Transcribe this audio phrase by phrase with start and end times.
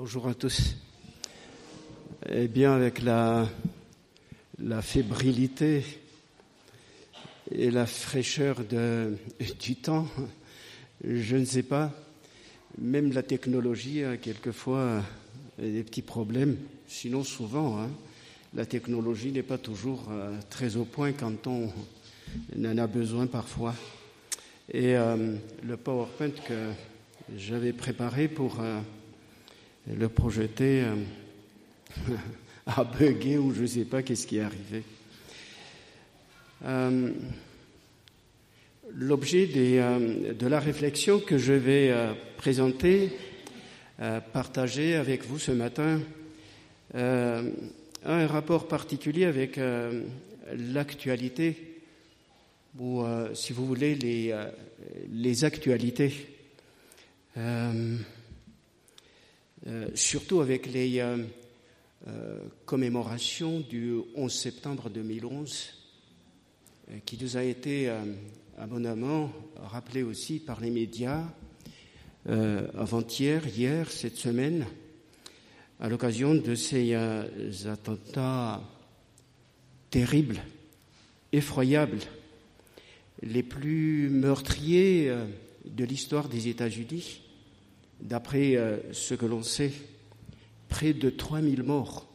[0.00, 0.76] Bonjour à tous.
[2.30, 3.48] Eh bien, avec la,
[4.80, 5.82] fébrilité
[7.50, 10.06] et la fraîcheur du temps,
[11.02, 11.92] je ne sais pas,
[12.80, 15.02] même la technologie a quelquefois
[15.58, 16.56] des petits problèmes,
[16.86, 17.90] sinon souvent, hein,
[18.54, 21.72] la technologie n'est pas toujours euh, très au point quand on
[22.56, 23.74] en a besoin parfois.
[24.72, 25.34] Et euh,
[25.64, 26.70] le PowerPoint que
[27.36, 28.78] j'avais préparé pour euh,
[29.96, 30.94] le projeter euh,
[32.66, 32.84] a
[33.40, 34.82] ou je ne sais pas qu'est-ce qui est arrivé.
[36.64, 37.10] Euh,
[38.94, 43.10] L'objet euh, de la réflexion que je vais euh, présenter,
[44.32, 46.00] partager avec vous ce matin,
[46.94, 47.42] a
[48.04, 49.58] un rapport particulier avec
[50.56, 51.80] l'actualité,
[52.78, 53.02] ou
[53.34, 56.12] si vous voulez, les actualités.
[59.66, 61.18] Euh, surtout avec les euh,
[62.06, 65.74] euh, commémorations du 11 septembre 2011,
[67.04, 67.92] qui nous a été
[68.56, 71.22] abondamment rappelé aussi par les médias
[72.24, 74.64] avant-hier, hier, cette semaine,
[75.80, 76.94] à l'occasion de ces
[77.66, 78.62] attentats
[79.90, 80.40] terribles,
[81.30, 82.00] effroyables,
[83.22, 85.12] les plus meurtriers
[85.66, 87.20] de l'histoire des États-Unis
[88.00, 89.72] D'après euh, ce que l'on sait,
[90.68, 92.06] près de 3000 morts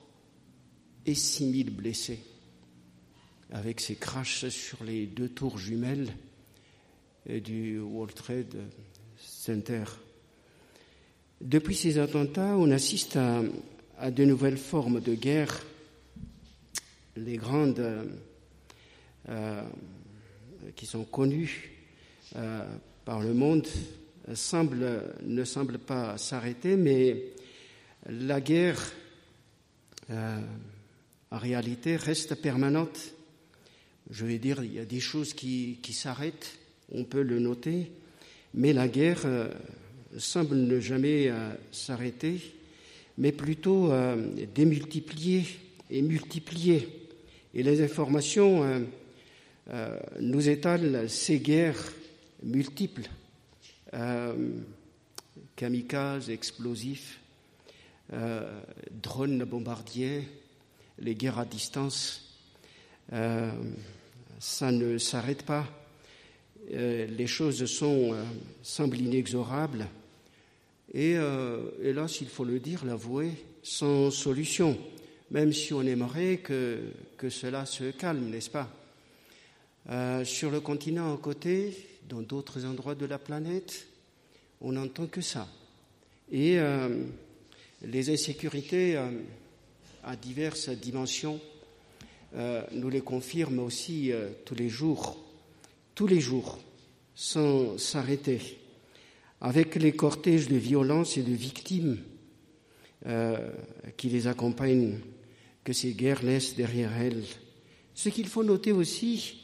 [1.06, 2.20] et 6000 blessés,
[3.52, 6.14] avec ces crashs sur les deux tours jumelles
[7.28, 8.56] du World Trade
[9.18, 9.84] Center.
[11.42, 15.64] Depuis ces attentats, on assiste à, de nouvelles formes de guerre.
[17.16, 18.08] Les grandes
[19.30, 19.64] euh,
[20.76, 21.72] qui sont connues
[22.36, 22.66] euh,
[23.06, 23.68] par le monde
[24.34, 27.18] semble, ne semble pas s'arrêter, mais
[28.10, 28.92] la guerre,
[30.10, 30.40] euh,
[31.32, 33.14] en réalité, reste permanente.
[34.10, 36.60] Je vais dire, il y a des choses qui, qui s'arrêtent,
[36.92, 37.92] on peut le noter,
[38.54, 39.50] mais la guerre euh,
[40.18, 42.40] semble ne jamais euh, s'arrêter,
[43.18, 45.46] mais plutôt euh, démultiplier
[45.90, 46.88] et multiplier.
[47.54, 48.80] Et les informations euh,
[49.70, 51.94] euh, nous étalent ces guerres
[52.44, 53.23] multiples euh,
[55.56, 57.20] kamikazes, explosifs,
[58.12, 58.62] euh,
[58.92, 60.28] drones bombardiers,
[61.00, 62.38] les guerres à distance.
[63.12, 63.52] Euh,
[64.40, 65.66] ça ne s'arrête pas.
[66.72, 68.24] Euh, les choses sont, euh,
[68.62, 69.88] semblent inexorables
[70.94, 73.32] et, euh, hélas, il faut le dire, l'avouer,
[73.64, 74.78] sans solution,
[75.32, 76.82] même si on aimerait que,
[77.18, 78.70] que cela se calme, n'est-ce pas?
[79.90, 81.76] Euh, Sur le continent à côté,
[82.10, 83.88] dans d'autres endroits de la planète,
[84.62, 85.48] on n'entend que ça.
[86.32, 87.04] Et euh,
[87.84, 89.10] les insécurités euh,
[90.04, 91.40] à diverses dimensions
[92.36, 94.12] euh, nous les confirment aussi
[94.46, 95.24] tous les jours,
[95.94, 96.58] tous les jours,
[97.14, 98.58] sans s'arrêter,
[99.40, 102.00] avec les cortèges de violence et de victimes
[103.98, 104.98] qui les accompagnent,
[105.64, 107.26] que ces guerres laissent derrière elles.
[107.94, 109.44] Ce qu'il faut noter aussi,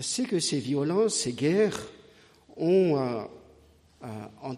[0.00, 1.88] c'est que ces violences, ces guerres
[2.56, 3.22] ont euh,
[4.04, 4.54] euh,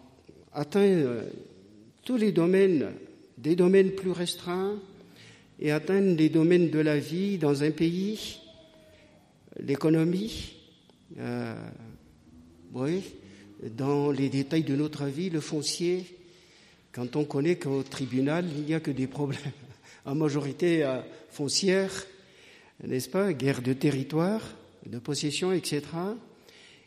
[0.52, 1.24] atteint euh,
[2.04, 2.92] tous les domaines,
[3.38, 4.76] des domaines plus restreints,
[5.58, 8.38] et atteignent les domaines de la vie dans un pays,
[9.58, 10.54] l'économie,
[12.72, 13.02] oui,
[13.76, 16.06] dans les détails de notre vie, le foncier,
[16.92, 19.40] quand on connaît qu'au tribunal, il n'y a que des problèmes
[20.06, 20.82] en majorité
[21.28, 21.92] foncière,
[22.82, 24.40] n'est-ce pas, guerre de territoire,
[24.86, 25.82] de possession, etc.,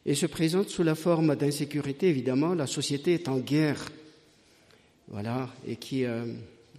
[0.06, 3.90] et se présente sous la forme d'insécurité, évidemment, la société est en guerre,
[5.08, 6.26] voilà, et qui, euh,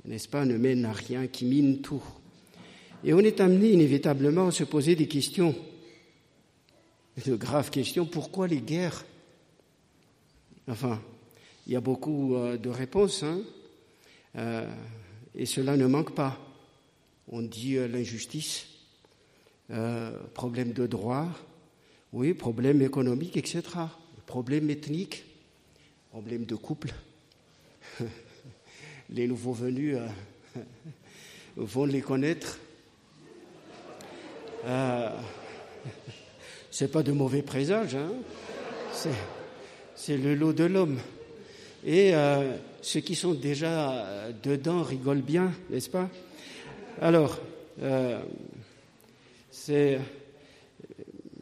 [0.04, 2.02] n'est-ce pas, ne mène à rien, qui mine tout.
[3.02, 5.54] Et on est amené inévitablement à se poser des questions,
[7.24, 8.04] de graves questions.
[8.04, 9.04] Pourquoi les guerres?
[10.68, 11.00] Enfin,
[11.66, 13.40] il y a beaucoup euh, de réponses, hein,
[14.36, 14.68] euh,
[15.34, 16.38] et cela ne manque pas.
[17.28, 18.66] On dit l'injustice,
[19.70, 21.28] euh, problème de droit,
[22.12, 23.62] oui, problème économique, etc.
[24.26, 25.24] Problème ethnique,
[26.10, 26.92] problème de couple.
[29.10, 30.06] Les nouveaux venus euh,
[31.56, 32.60] vont les connaître.
[34.64, 35.10] Euh,
[36.70, 38.12] c'est pas de mauvais présage, hein
[39.96, 40.98] c'est le lot de l'homme.
[41.84, 44.06] Et euh, ceux qui sont déjà
[44.42, 46.08] dedans rigolent bien, n'est-ce pas?
[47.00, 47.40] Alors,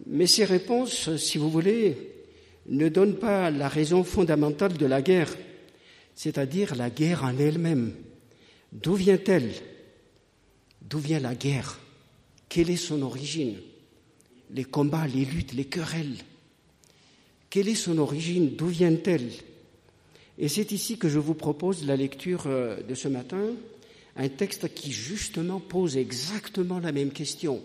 [0.07, 1.97] mais ces réponses, si vous voulez,
[2.67, 5.35] ne donnent pas la raison fondamentale de la guerre.
[6.15, 7.95] c'est-à-dire la guerre en elle-même.
[8.73, 9.53] D'où vient-elle?
[10.83, 11.81] D'où vient la guerre?
[12.49, 13.57] Quelle est son origine?
[14.51, 16.19] Les combats, les luttes, les querelles.
[17.51, 18.55] Quelle est son origine?
[18.57, 19.31] D'où vient-elle?
[20.39, 23.51] Et c'est ici que je vous propose la lecture euh, de ce matin,
[24.17, 27.63] un texte qui justement pose exactement la même question.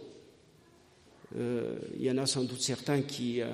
[1.36, 3.52] Euh, il y en a sans doute certains qui, euh,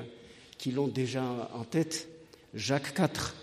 [0.73, 2.07] l'ont déjà en tête.
[2.53, 3.35] Jacques 4,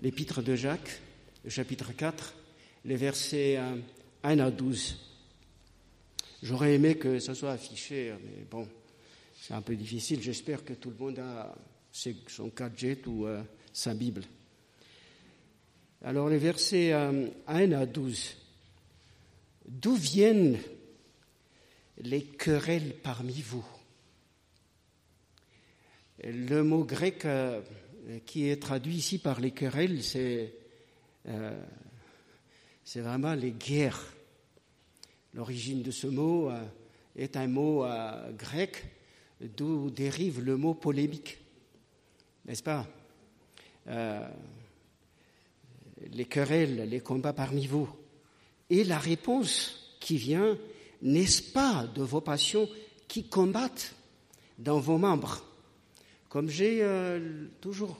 [0.00, 1.00] l'épître de Jacques,
[1.48, 2.34] chapitre 4,
[2.84, 3.58] les versets
[4.22, 4.96] 1 à 12.
[6.42, 8.66] J'aurais aimé que ça soit affiché, mais bon,
[9.42, 10.22] c'est un peu difficile.
[10.22, 11.54] J'espère que tout le monde a
[12.28, 14.22] son gadget ou euh, sa Bible.
[16.02, 17.14] Alors les versets 1
[17.48, 18.36] euh, à 12.
[19.68, 20.58] D'où viennent
[21.98, 23.66] les querelles parmi vous
[26.24, 27.60] Le mot grec euh,
[28.26, 30.54] qui est traduit ici par les querelles, c'est
[32.84, 34.02] c'est vraiment les guerres.
[35.34, 36.62] L'origine de ce mot euh,
[37.16, 38.84] est un mot euh, grec
[39.40, 41.38] d'où dérive le mot polémique,
[42.44, 42.86] n'est-ce pas?
[43.88, 44.28] Euh,
[46.10, 47.88] Les querelles, les combats parmi vous.
[48.68, 50.58] Et la réponse qui vient,
[51.02, 52.68] n'est-ce pas de vos passions
[53.08, 53.94] qui combattent
[54.58, 55.44] dans vos membres
[56.28, 56.86] Comme j'ai
[57.60, 57.98] toujours,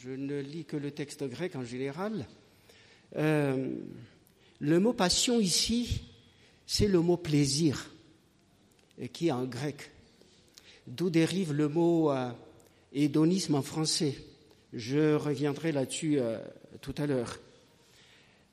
[0.00, 2.26] je ne lis que le texte grec en général,
[3.14, 6.00] le mot passion ici,
[6.66, 7.90] c'est le mot plaisir,
[9.12, 9.90] qui est en grec,
[10.86, 12.30] d'où dérive le mot euh,
[12.92, 14.16] hédonisme en français.
[14.72, 16.38] Je reviendrai là-dessus euh,
[16.80, 17.38] tout à l'heure.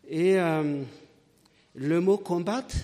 [0.08, 0.84] Et euh,
[1.76, 2.76] le mot combattre,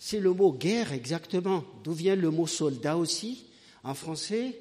[0.00, 3.44] c'est le mot guerre exactement, d'où vient le mot soldat aussi
[3.84, 4.58] en français,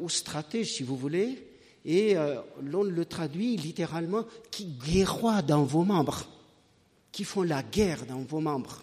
[0.00, 1.46] ou stratège si vous voulez,
[1.84, 2.14] et
[2.62, 6.26] l'on le traduit littéralement qui guerroie dans vos membres
[7.16, 8.82] qui font la guerre dans vos membres.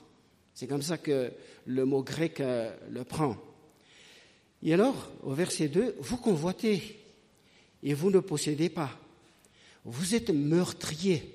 [0.56, 1.32] C'est comme ça que
[1.68, 3.38] le mot grec euh, le prend.
[4.64, 7.00] Et alors, au verset 2, vous convoitez
[7.84, 8.90] et vous ne possédez pas.
[9.86, 11.32] Vous êtes meurtrier,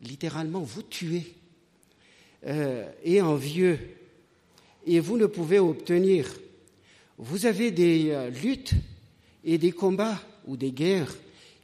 [0.00, 1.34] littéralement, vous tuez,
[2.46, 3.78] euh, et envieux,
[4.86, 6.28] et vous ne pouvez obtenir.
[7.18, 8.74] Vous avez des euh, luttes
[9.44, 11.14] et des combats ou des guerres,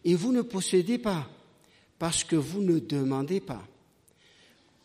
[0.05, 1.29] et vous ne possédez pas,
[1.99, 3.67] parce que vous ne demandez pas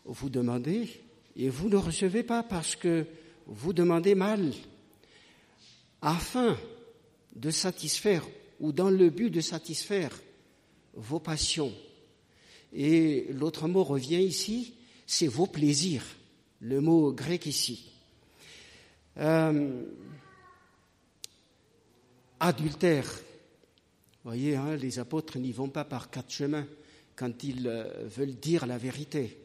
[0.05, 0.89] vous demandez
[1.35, 3.05] et vous ne recevez pas parce que
[3.45, 4.53] vous demandez mal,
[6.01, 6.57] afin
[7.35, 8.25] de satisfaire
[8.59, 10.21] ou dans le but de satisfaire
[10.93, 11.73] vos passions.
[12.73, 14.73] Et l'autre mot revient ici,
[15.05, 16.05] c'est vos plaisirs,
[16.59, 17.91] le mot grec ici.
[19.17, 19.83] Euh,
[22.39, 23.09] adultère.
[24.23, 26.65] Voyez, hein, les apôtres n'y vont pas par quatre chemins
[27.15, 29.37] quand ils euh, veulent dire la vérité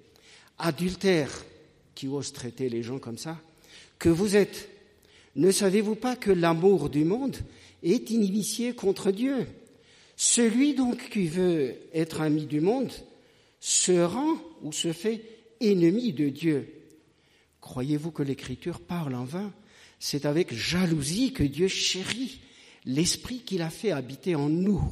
[0.58, 1.30] adultère
[1.94, 3.38] qui ose traiter les gens comme ça,
[3.98, 4.68] que vous êtes.
[5.36, 7.36] Ne savez-vous pas que l'amour du monde
[7.82, 9.46] est initié contre Dieu?
[10.16, 12.90] Celui donc qui veut être ami du monde
[13.60, 15.22] se rend ou se fait
[15.60, 16.72] ennemi de Dieu.
[17.60, 19.52] Croyez-vous que l'Écriture parle en vain?
[19.98, 22.40] C'est avec jalousie que Dieu chérit
[22.84, 24.82] l'Esprit qu'il a fait habiter en nous.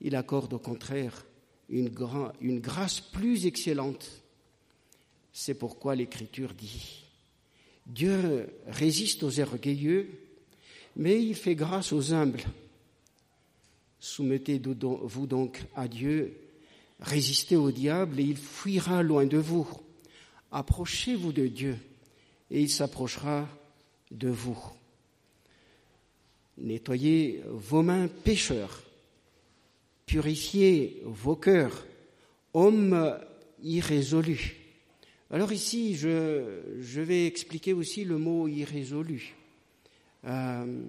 [0.00, 1.26] Il accorde au contraire
[1.68, 1.90] une,
[2.40, 4.22] une grâce plus excellente.
[5.32, 7.04] C'est pourquoi l'Écriture dit,
[7.86, 10.08] Dieu résiste aux orgueilleux,
[10.96, 12.42] mais il fait grâce aux humbles.
[13.98, 16.36] Soumettez-vous donc à Dieu,
[17.02, 19.68] résistez au diable et il fuira loin de vous.
[20.50, 21.76] Approchez-vous de Dieu
[22.50, 23.46] et il s'approchera
[24.10, 24.58] de vous.
[26.58, 28.82] Nettoyez vos mains pécheurs
[30.12, 31.86] purifiez vos cœurs,
[32.52, 33.18] hommes
[33.62, 34.56] irrésolus.
[35.30, 39.34] Alors ici, je, vais expliquer aussi le mot irrésolu.
[40.26, 40.82] Euh,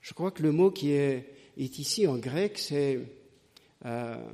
[0.00, 3.00] je crois que le mot qui est, ici en grec, c'est...
[3.84, 4.24] Euh,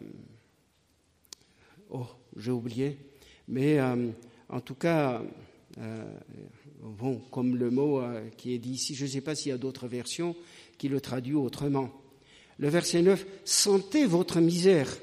[1.91, 2.07] oh,
[2.37, 2.99] j'ai oublié.
[3.49, 4.11] Mais euh,
[4.49, 5.23] en tout cas,
[6.83, 8.01] bon, comme le mot
[8.37, 10.35] qui est dit ici, je ne sais pas s'il y a d'autres versions
[10.79, 11.91] qui le traduisent autrement.
[12.59, 14.95] Le verset 9, sentez votre misère,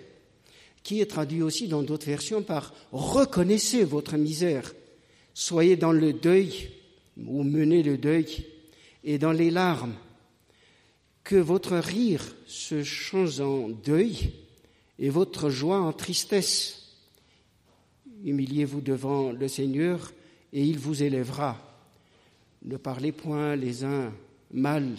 [0.84, 4.74] qui est traduit aussi dans d'autres versions par reconnaissez votre misère,
[5.34, 6.70] soyez dans le deuil
[7.18, 8.46] ou menez le deuil
[9.04, 9.96] et dans les larmes,
[11.24, 14.32] que votre rire se change en deuil
[15.00, 16.96] et votre joie en tristesse.
[18.24, 20.12] Humiliez-vous devant le Seigneur
[20.54, 21.58] et il vous élèvera.
[22.64, 24.12] Ne parlez point les uns
[24.52, 24.96] mal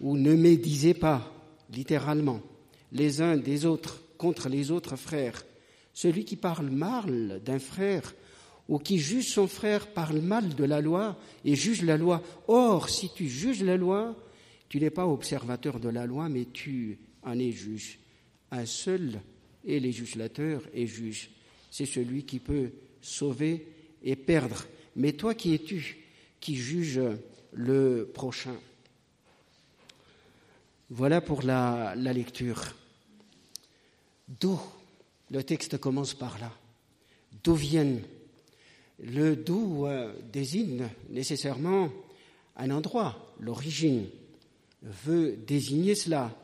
[0.00, 1.32] ou ne médisez pas
[1.72, 2.40] littéralement.
[2.92, 5.44] les uns des autres contre les autres frères.
[5.94, 8.14] Celui qui parle mal d'un frère
[8.68, 12.22] ou qui juge son frère parle mal de la loi et juge la loi.
[12.48, 14.14] Or, si tu juges la loi,
[14.68, 17.98] tu n'es pas observateur de la loi, mais tu en es juge.
[18.52, 19.20] Un seul
[19.66, 21.30] est législateur et juge.
[21.70, 23.66] C'est celui qui peut sauver
[24.04, 24.66] et perdre.
[24.94, 26.04] Mais toi qui es-tu
[26.38, 27.00] qui juge
[27.52, 28.56] le prochain?
[30.90, 32.76] Voilà pour la, la lecture.
[34.28, 34.60] D'où
[35.30, 36.52] Le texte commence par là.
[37.42, 38.02] D'où viennent?
[39.02, 41.90] Le d'où euh, désigne nécessairement
[42.56, 44.06] un endroit, l'origine
[44.82, 46.36] veut désigner cela.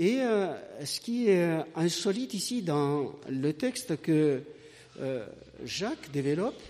[0.00, 4.40] Et euh, ce qui est insolite ici dans le texte que
[5.00, 5.26] euh,
[5.64, 6.60] Jacques développe,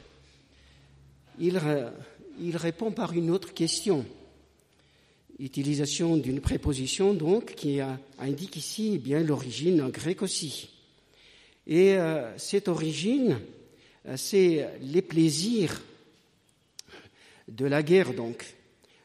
[1.38, 1.58] il,
[2.56, 4.06] répond par une autre question.
[5.38, 7.80] Utilisation d'une préposition donc qui
[8.18, 10.70] indique ici bien l'origine en grec aussi.
[11.66, 13.40] Et euh, cette origine,
[14.16, 15.82] c'est les plaisirs
[17.46, 18.54] de la guerre donc.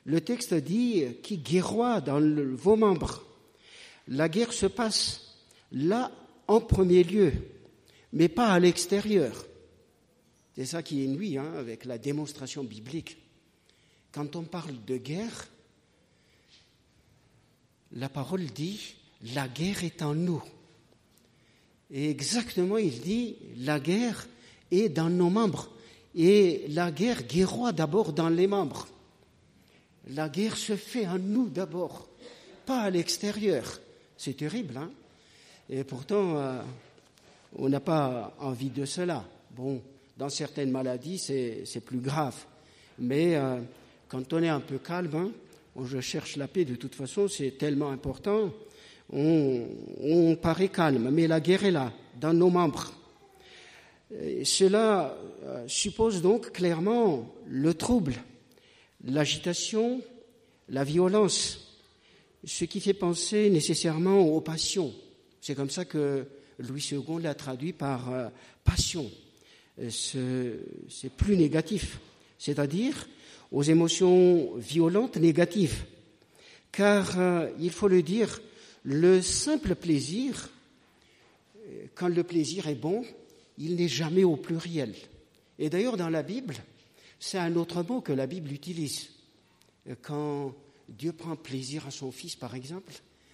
[0.05, 2.21] Le texte dit qui guerroie dans
[2.55, 3.25] vos membres.
[4.07, 5.37] La guerre se passe
[5.71, 6.11] là
[6.47, 7.33] en premier lieu,
[8.11, 9.45] mais pas à l'extérieur.
[10.55, 13.17] C'est ça qui est nuit hein, avec la démonstration biblique.
[14.11, 15.47] Quand on parle de guerre,
[17.93, 18.95] la parole dit
[19.33, 20.43] la guerre est en nous.
[21.89, 24.27] Et exactement, il dit la guerre
[24.71, 25.69] est dans nos membres.
[26.15, 28.87] Et la guerre guerroie d'abord dans les membres.
[30.07, 32.07] La guerre se fait en nous d'abord,
[32.65, 33.79] pas à l'extérieur.
[34.23, 34.89] C'est terrible, hein
[35.69, 36.61] Et pourtant, euh,
[37.57, 39.25] on n'a pas envie de cela.
[39.51, 39.81] Bon,
[40.15, 42.33] dans certaines maladies, c'est plus grave.
[42.99, 43.59] Mais euh,
[44.07, 45.31] quand on est un peu calme, hein,
[45.83, 48.53] je cherche la paix de toute façon, c'est tellement important,
[49.11, 49.67] on,
[50.01, 51.09] on, paraît calme.
[51.11, 52.93] Mais la guerre est là, dans nos membres.
[54.45, 58.13] Cela euh, suppose donc clairement le trouble
[59.03, 59.99] l'agitation,
[60.69, 61.62] la violence,
[62.45, 64.93] ce qui fait penser nécessairement aux passions.
[65.41, 66.25] C'est comme ça que
[66.59, 68.29] Louis II l'a traduit par euh,
[68.63, 69.09] passion.
[69.79, 70.57] Euh,
[70.89, 71.99] c'est plus négatif,
[72.37, 73.07] c'est-à-dire
[73.51, 75.85] aux émotions violentes négatives.
[76.71, 78.41] Car, euh, il faut le dire,
[78.83, 80.49] le simple plaisir,
[81.95, 83.03] quand le plaisir est bon,
[83.57, 84.93] il n'est jamais au pluriel.
[85.59, 86.55] Et d'ailleurs, dans la Bible,
[87.19, 89.09] c'est un autre mot que la Bible utilise.
[90.01, 90.53] Quand
[90.89, 92.93] Dieu prend plaisir à son Fils, par exemple,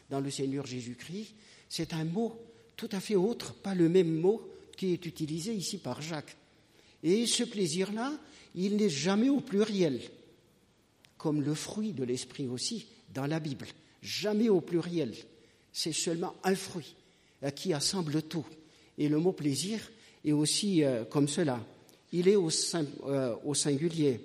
[0.10, 1.34] dans le Seigneur Jésus-Christ,
[1.68, 2.40] c'est un mot
[2.76, 4.42] tout à fait autre, pas le même mot
[4.76, 6.36] qui est utilisé ici par Jacques.
[7.04, 8.14] Et ce plaisir-là,
[8.56, 10.02] il n'est jamais au pluriel,
[11.18, 13.68] comme le fruit de l'esprit aussi dans la Bible.
[14.02, 15.14] Jamais au pluriel.
[15.74, 16.96] C'est seulement un fruit
[17.44, 18.46] euh, qui assemble tout.
[18.98, 19.80] Et le mot plaisir
[20.26, 21.60] est aussi euh, comme cela
[22.12, 22.50] il est au,
[23.06, 24.20] euh, singulier.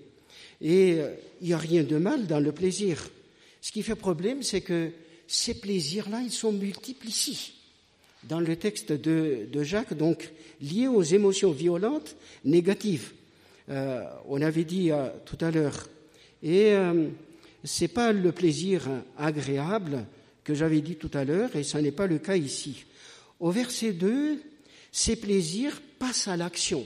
[0.61, 0.99] Et
[1.41, 3.11] il n'y a rien de mal dans le plaisir.
[3.65, 4.91] Ce qui fait problème, c'est que
[5.27, 7.55] ces plaisirs-là, ils sont multiples ici,
[8.25, 10.31] dans le texte de, Jacques, donc
[10.61, 13.13] liés aux émotions violentes, négatives.
[13.71, 15.89] Euh, on avait dit euh, tout à l'heure.
[16.43, 17.09] Et euh,
[17.65, 20.05] c'est pas le plaisir agréable
[20.45, 22.85] que j'avais dit tout à l'heure, et ce n'est pas le cas ici.
[23.41, 24.43] Au verset 2,
[24.93, 26.85] ces plaisirs passent à l'action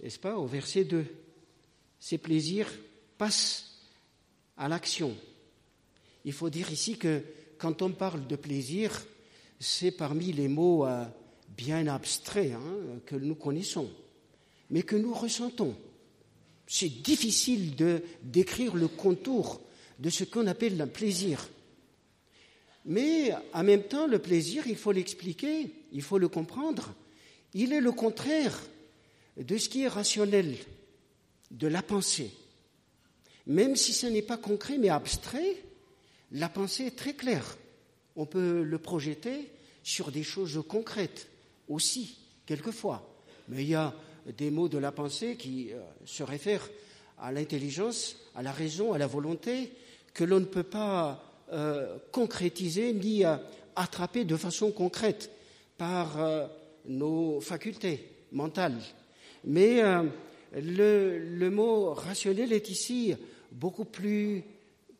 [0.00, 1.04] n'est-ce pas, au verset 2.
[1.98, 2.70] Ces plaisirs
[3.18, 3.71] passent
[4.56, 5.16] à l'action.
[6.24, 7.22] Il faut dire ici que
[7.58, 9.04] quand on parle de plaisir,
[9.58, 11.04] c'est parmi les mots euh,
[11.56, 13.90] bien abstraits hein, que nous connaissons,
[14.70, 15.76] mais que nous ressentons.
[16.66, 19.60] C'est difficile de décrire le contour
[19.98, 21.48] de ce qu'on appelle le plaisir.
[22.84, 26.94] Mais en même temps, le plaisir, il faut l'expliquer, il faut le comprendre.
[27.54, 28.58] Il est le contraire
[29.36, 30.56] de ce qui est rationnel,
[31.50, 32.32] de la pensée.
[33.46, 35.56] Même si ce n'est pas concret mais abstrait,
[36.32, 37.56] la pensée est très claire.
[38.16, 39.50] On peut le projeter
[39.82, 41.28] sur des choses concrètes
[41.68, 43.08] aussi, quelquefois.
[43.48, 43.92] Mais il y a
[44.36, 46.68] des mots de la pensée qui euh, se réfèrent
[47.18, 49.72] à l'intelligence, à la raison, à la volonté,
[50.14, 51.22] que l'on ne peut pas
[51.52, 53.36] euh, concrétiser ni euh,
[53.76, 55.30] attraper de façon concrète
[55.78, 56.18] par
[56.86, 58.78] nos facultés mentales.
[59.44, 59.80] Mais
[60.54, 63.14] le, mot rationnel est ici
[63.52, 64.42] beaucoup plus,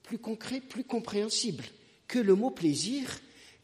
[0.03, 1.65] plus concret, plus compréhensible
[2.07, 3.09] que le mot plaisir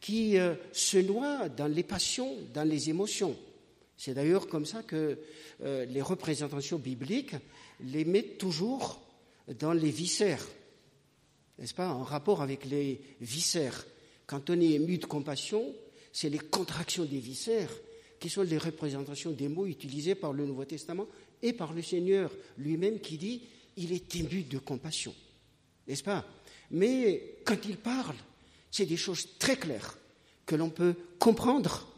[0.00, 3.36] qui euh, se noie dans les passions, dans les émotions.
[3.96, 5.18] C'est d'ailleurs comme ça que
[5.62, 7.34] euh, les représentations bibliques
[7.80, 9.00] les mettent toujours
[9.58, 10.46] dans les viscères,
[11.58, 13.86] n'est-ce pas, en rapport avec les viscères.
[14.26, 15.74] Quand on est ému de compassion,
[16.12, 17.72] c'est les contractions des viscères
[18.20, 21.06] qui sont les représentations des mots utilisés par le Nouveau Testament
[21.42, 23.42] et par le Seigneur lui-même qui dit
[23.78, 25.14] il est ému de compassion.
[25.86, 26.24] N'est-ce pas?
[26.70, 28.16] Mais quand il parle,
[28.70, 29.96] c'est des choses très claires
[30.44, 31.88] que l'on peut comprendre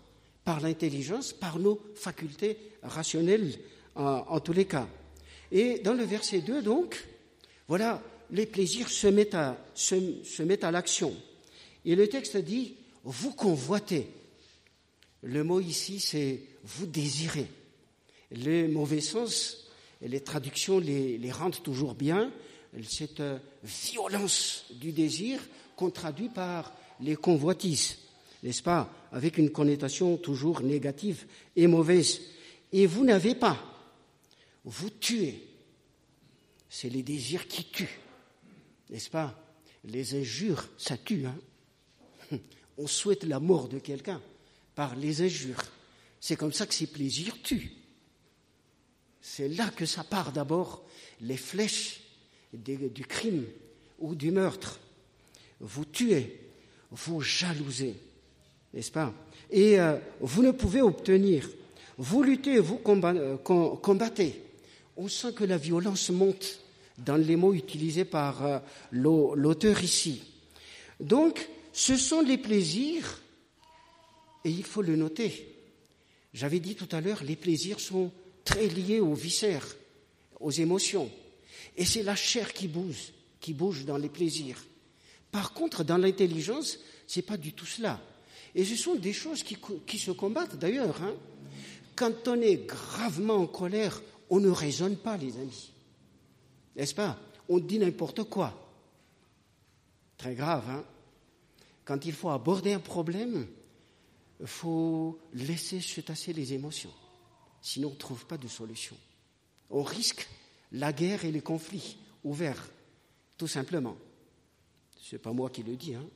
[0.44, 3.58] par l'intelligence, par nos facultés rationnelles
[3.96, 4.88] en, tous les cas.
[5.52, 7.04] Et dans le verset 2, donc,
[7.66, 11.14] voilà, les plaisirs se mettent à, se mettent à l'action.
[11.84, 14.08] Et le texte dit, vous convoitez.
[15.22, 17.46] Le mot ici, c'est vous désirez.
[18.30, 19.69] Le mauvais sens,
[20.09, 22.33] les traductions les, rendent toujours bien.
[22.88, 23.23] Cette
[23.64, 25.40] violence du désir
[25.76, 27.99] qu'on traduit par les convoitises,
[28.42, 31.26] n'est-ce pas, avec une connotation toujours négative
[31.57, 32.21] et mauvaise.
[32.73, 33.59] Et vous n'avez pas,
[34.64, 35.47] vous tuez.
[36.69, 37.99] C'est les désirs qui tuent,
[38.90, 39.37] n'est-ce pas
[39.85, 41.26] Les injures, ça tue.
[41.26, 42.38] Hein
[42.78, 44.23] On souhaite la mort de quelqu'un
[44.76, 45.62] par les injures.
[46.21, 47.79] C'est comme ça que ces plaisirs tuent.
[49.20, 50.82] C'est là que ça part d'abord,
[51.20, 52.00] les flèches
[52.52, 53.44] du crime
[53.98, 54.80] ou du meurtre.
[55.60, 56.40] Vous tuez,
[56.90, 57.94] vous jalousez,
[58.72, 59.12] n'est-ce pas?
[59.50, 61.48] Et euh, vous ne pouvez obtenir.
[61.98, 64.42] Vous luttez, vous euh, combattez.
[64.96, 66.60] On sent que la violence monte
[66.98, 68.58] dans les mots utilisés par euh,
[68.90, 70.22] l'auteur ici.
[70.98, 73.20] Donc, ce sont les plaisirs,
[74.44, 75.46] et il faut le noter.
[76.32, 78.10] J'avais dit tout à l'heure, les plaisirs sont
[78.44, 79.76] très liés aux viscères,
[80.38, 81.11] aux émotions.
[81.76, 84.64] Et c'est la chair qui bouge, qui bouge dans les plaisirs.
[85.30, 88.00] Par contre, dans l'intelligence, ce n'est pas du tout cela.
[88.54, 91.00] Et ce sont des choses qui, se combattent d'ailleurs.
[91.02, 91.14] Hein.
[91.94, 95.73] Quand on est gravement en colère, on ne raisonne pas, les amis.
[96.76, 97.18] N'est-ce pas?
[97.49, 98.56] On dit n'importe quoi.
[100.16, 100.85] Très grave, hein
[101.85, 103.47] Quand il faut aborder un problème,
[104.40, 106.92] il faut laisser se tasser les émotions.
[107.62, 108.96] Sinon, on ne trouve pas de solution.
[109.70, 110.28] On risque
[110.73, 112.68] la guerre et les conflits ouverts,
[113.36, 113.96] tout simplement.
[114.96, 115.94] Ce n'est pas moi qui le dis.
[115.94, 116.06] Hein.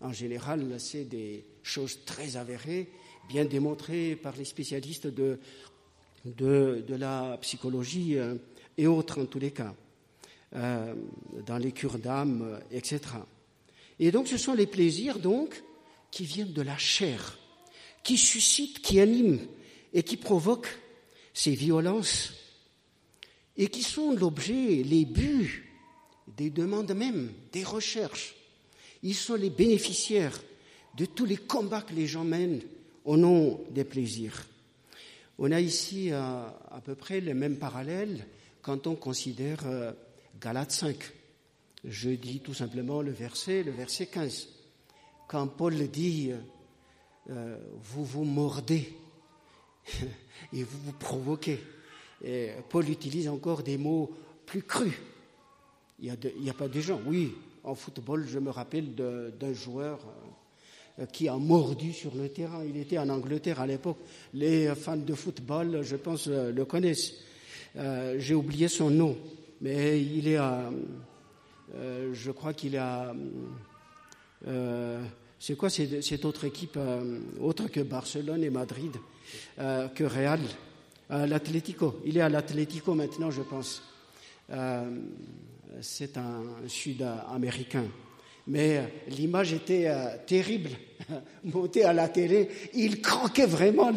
[0.00, 2.90] En général, c'est des choses très avérées,
[3.28, 5.38] bien démontrées par les spécialistes de,
[6.88, 8.36] la psychologie euh,
[8.76, 9.74] et autres en tous les cas,
[10.54, 10.94] euh,
[11.46, 13.00] dans les cures d'âme, etc.
[13.98, 15.62] Et donc, ce sont les plaisirs donc
[16.10, 17.38] qui viennent de la chair,
[18.02, 19.40] qui suscitent, qui animent
[19.92, 20.78] et qui provoquent
[21.38, 22.32] ces violences
[23.56, 25.70] et qui sont l'objet, les buts
[26.36, 28.34] des demandes même, des recherches.
[29.04, 30.36] Ils sont les bénéficiaires
[30.96, 32.62] de tous les combats que les gens mènent
[33.04, 34.46] au nom des plaisirs.
[35.38, 38.26] On a ici à, peu près le même parallèle
[38.60, 39.92] quand on considère euh,
[40.40, 40.96] Galates 5.
[41.84, 44.48] Je dis tout simplement le verset, le verset 15.
[45.28, 46.32] Quand Paul dit
[47.30, 48.92] euh, Vous vous mordez
[50.52, 51.60] et vous vous provoquez.
[52.68, 54.10] Paul utilise encore des mots
[54.44, 54.94] plus crus.
[56.00, 57.00] Il n'y a, pas des gens.
[57.06, 59.98] Oui, en football, je me rappelle d'un joueur
[60.98, 62.64] euh, qui a mordu sur le terrain.
[62.64, 63.98] Il était en Angleterre à l'époque.
[64.32, 67.14] Les fans de football, je pense, euh, le connaissent.
[67.76, 69.16] Euh, j'ai oublié son nom,
[69.60, 70.70] mais il est à.
[72.12, 73.14] je crois qu'il est à.
[75.38, 76.78] c'est quoi cette autre équipe,
[77.40, 78.96] autre que Barcelone et Madrid
[79.58, 80.40] euh, que Real.
[81.10, 82.00] Euh, L'Atlético.
[82.04, 83.82] Il est à l'Atlético maintenant, je pense.
[84.50, 84.90] Euh,
[85.80, 87.84] c'est un Sud-Américain.
[88.46, 89.90] Mais l'image était
[90.26, 90.70] terrible.
[91.44, 93.92] Monté à la télé, il croquait vraiment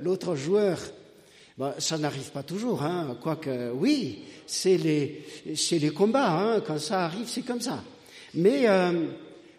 [0.00, 0.78] l'autre joueur.
[1.78, 3.16] ça n'arrive pas toujours, hein.
[3.22, 6.60] quoique oui, c'est les, les combats, hein.
[6.60, 7.82] quand ça arrive, c'est comme ça.
[8.34, 8.66] Mais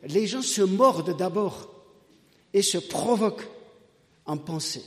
[0.07, 1.69] les gens se mordent d'abord
[2.53, 3.47] et se provoquent
[4.25, 4.83] en pensée.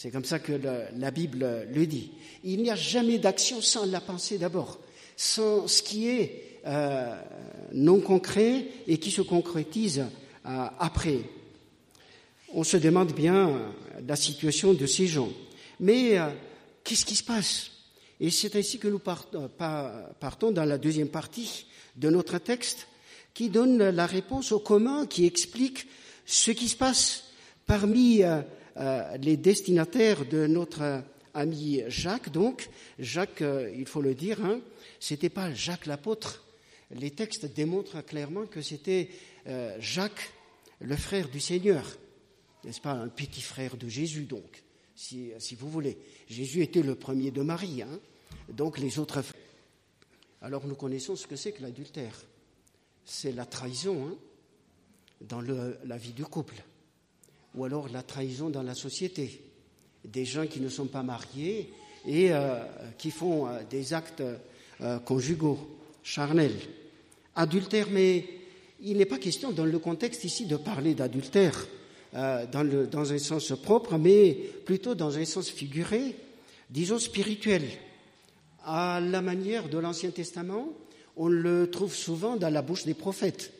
[0.00, 0.52] C'est comme ça que
[0.96, 2.12] la Bible le dit.
[2.44, 4.78] Il n'y a jamais d'action sans la pensée d'abord,
[5.16, 7.20] sans ce qui est euh,
[7.72, 10.04] non concret et qui se concrétise
[10.46, 11.18] euh, après.
[12.54, 13.72] On se demande bien
[14.06, 15.30] la situation de ces gens.
[15.80, 16.28] Mais euh,
[16.84, 17.72] qu'est-ce qui se passe?
[18.20, 22.86] Et c'est ainsi que nous partons dans la deuxième partie de notre texte
[23.34, 25.88] qui donne la réponse au commun, qui explique
[26.24, 27.24] ce qui se passe
[27.66, 28.40] parmi euh,
[29.20, 31.02] les destinataires de notre
[31.38, 32.30] ami Jacques.
[32.30, 34.60] Donc, Jacques, euh, il faut le dire, hein,
[35.00, 36.44] c'était pas Jacques l'apôtre.
[36.90, 39.10] Les textes démontrent clairement que c'était
[39.46, 40.32] euh, Jacques,
[40.80, 41.84] le frère du Seigneur,
[42.64, 44.62] n'est-ce pas, un petit frère de Jésus, donc,
[44.94, 45.96] si, vous voulez.
[46.28, 48.00] Jésus était le premier de Marie, hein,
[48.48, 49.40] donc les autres frères.
[50.40, 52.14] Alors nous connaissons ce que c'est que l'adultère.
[53.04, 54.08] C'est la trahison.
[54.08, 54.16] Hein.
[55.20, 56.62] dans la vie du couple,
[57.54, 59.42] ou alors la trahison dans la société.
[60.04, 61.70] Des gens qui ne sont pas mariés
[62.06, 62.60] et euh,
[62.96, 64.22] qui font euh, des actes
[64.80, 65.58] euh, conjugaux,
[66.02, 66.56] charnels,
[67.34, 68.24] adultère, mais
[68.80, 71.66] il n'est pas question dans le contexte ici de parler d'adultère
[72.12, 74.32] dans, dans un sens propre, mais
[74.64, 76.16] plutôt dans un sens figuré,
[76.70, 77.64] disons spirituel.
[78.64, 80.68] À la manière de l'Ancien Testament,
[81.16, 83.52] on le trouve souvent dans la bouche des prophètes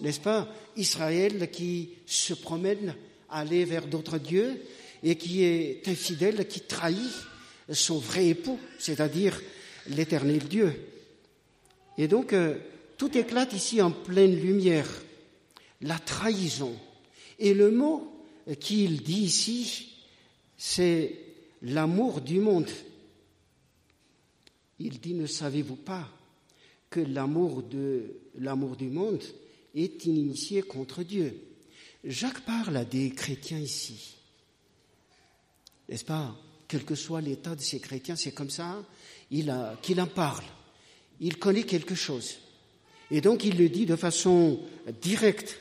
[0.00, 0.48] n'est-ce pas?
[0.76, 2.94] Israël qui se promène
[3.36, 4.62] aller vers d'autres dieux
[5.02, 7.12] et qui est infidèle, qui trahit
[7.70, 9.40] son vrai époux, c'est-à-dire
[9.88, 10.72] l'éternel Dieu.
[11.98, 12.58] Et donc, euh,
[12.96, 14.88] tout éclate ici en pleine lumière.
[15.82, 16.74] La trahison.
[17.38, 18.10] Et le mot
[18.60, 19.92] qu'il dit ici,
[20.56, 21.18] c'est
[21.62, 22.70] l'amour du monde.
[24.78, 26.08] Il dit, ne savez-vous pas
[26.88, 27.62] que l'amour
[28.38, 29.22] l'amour du monde
[29.74, 31.34] est initié contre Dieu?
[32.06, 34.16] Jacques parle à des chrétiens ici.
[35.88, 36.36] N'est-ce pas?
[36.68, 38.82] Quel que soit l'état de ces chrétiens, c'est comme ça
[39.82, 40.44] qu'il en parle.
[41.20, 42.36] Il connaît quelque chose.
[43.10, 44.60] Et donc il le dit de façon
[45.00, 45.58] directe.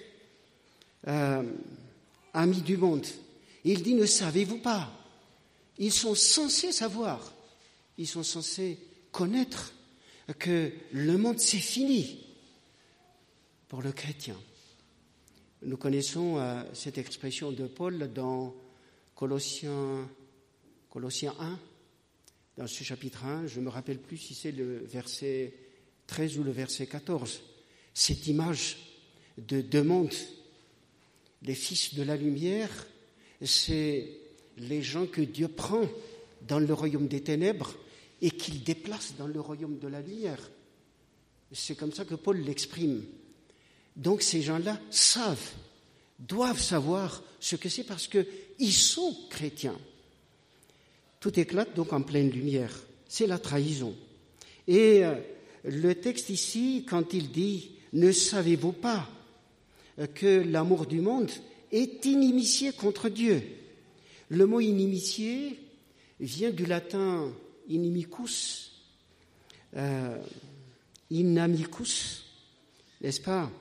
[1.07, 1.43] Euh,
[2.33, 3.05] amis du monde.
[3.63, 4.91] Il dit, ne savez-vous pas?
[5.77, 7.33] Ils sont censés savoir.
[7.97, 8.77] Ils sont censés
[9.11, 9.73] connaître
[10.37, 12.25] que le monde c'est fini
[13.67, 14.35] pour le chrétien.
[15.61, 18.53] Nous connaissons euh, cette expression de Paul dans
[19.15, 20.07] Colossiens,
[20.89, 21.59] Colossiens 1,
[22.57, 25.53] dans ce chapitre 1, je ne me rappelle plus si c'est le verset
[26.07, 27.41] 13 ou le verset 14,
[27.93, 28.77] cette image
[29.37, 30.13] de deux mondes,
[31.41, 32.69] les fils de la lumière,
[33.41, 34.09] c'est
[34.57, 35.83] les gens que Dieu prend
[36.47, 37.75] dans le royaume des ténèbres
[38.21, 40.51] et qu'il déplace dans le royaume de la lumière.
[41.51, 43.03] C'est comme ça que Paul l'exprime.
[43.95, 45.51] Donc ces gens-là savent,
[46.19, 49.77] doivent savoir ce que c'est parce qu'ils sont chrétiens.
[51.19, 52.71] Tout éclate donc en pleine lumière.
[53.07, 53.95] C'est la trahison.
[54.67, 55.15] Et euh,
[55.63, 59.07] le texte ici, quand il dit Ne savez-vous pas
[60.13, 61.31] que l'amour du monde
[61.71, 63.41] est inimitié contre Dieu?
[64.29, 65.59] Le mot inimitié
[66.19, 67.31] vient du latin
[67.67, 68.71] inimicus,
[69.75, 70.17] euh,
[71.09, 72.25] inamicus,
[73.01, 73.51] n'est-ce pas?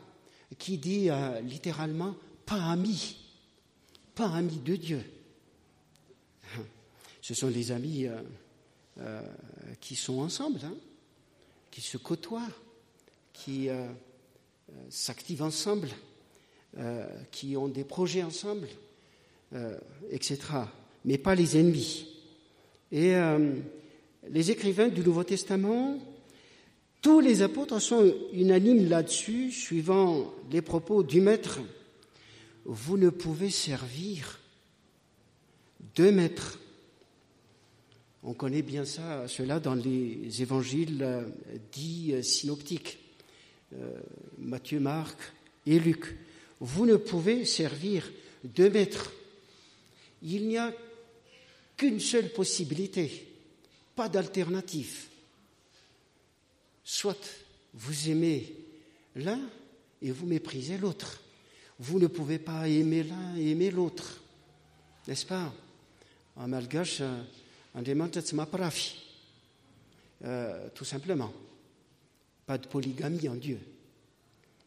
[0.59, 2.15] Qui dit euh, littéralement
[2.47, 3.17] pas ami,
[4.15, 5.03] pas ami de Dieu.
[7.21, 8.21] Ce sont les amis euh,
[9.01, 9.23] euh,
[9.81, 10.75] qui sont ensemble, hein,
[11.71, 12.49] qui se côtoient,
[13.33, 13.69] qui
[14.91, 15.89] s'activent ensemble,
[17.33, 18.69] qui ont des projets ensemble,
[20.09, 20.39] etc.
[21.05, 22.07] Mais pas les ennemis.
[22.93, 23.13] Et
[24.29, 25.99] les écrivains du Nouveau Testament
[27.05, 31.61] tous les apôtres sont unanimes là-dessus, suivant les propos du Maître.
[32.65, 34.41] Vous ne pouvez servir
[35.95, 36.59] deux maîtres.
[38.23, 41.29] On connaît bien cela dans les évangiles euh,
[41.73, 42.99] dits euh, synoptiques,
[43.75, 44.01] euh,
[44.39, 45.19] Matthieu, Marc
[45.67, 46.17] et Luc.
[46.59, 48.11] Vous ne pouvez servir
[48.45, 49.13] deux maîtres.
[50.23, 50.73] Il n'y a
[51.77, 53.27] qu'une seule possibilité,
[53.95, 55.09] pas d'alternative.
[56.85, 57.19] Soit
[57.73, 58.55] vous aimez
[59.17, 59.41] l'un
[60.03, 61.21] et vous méprisez l'autre.
[61.79, 64.23] Vous ne pouvez pas aimer l'un et aimer l'autre.
[65.09, 65.53] N'est-ce pas?
[66.37, 67.03] En malgache,
[67.75, 68.17] on demande
[70.25, 71.33] euh, tout simplement.
[72.47, 73.59] Pas de polygamie en Dieu.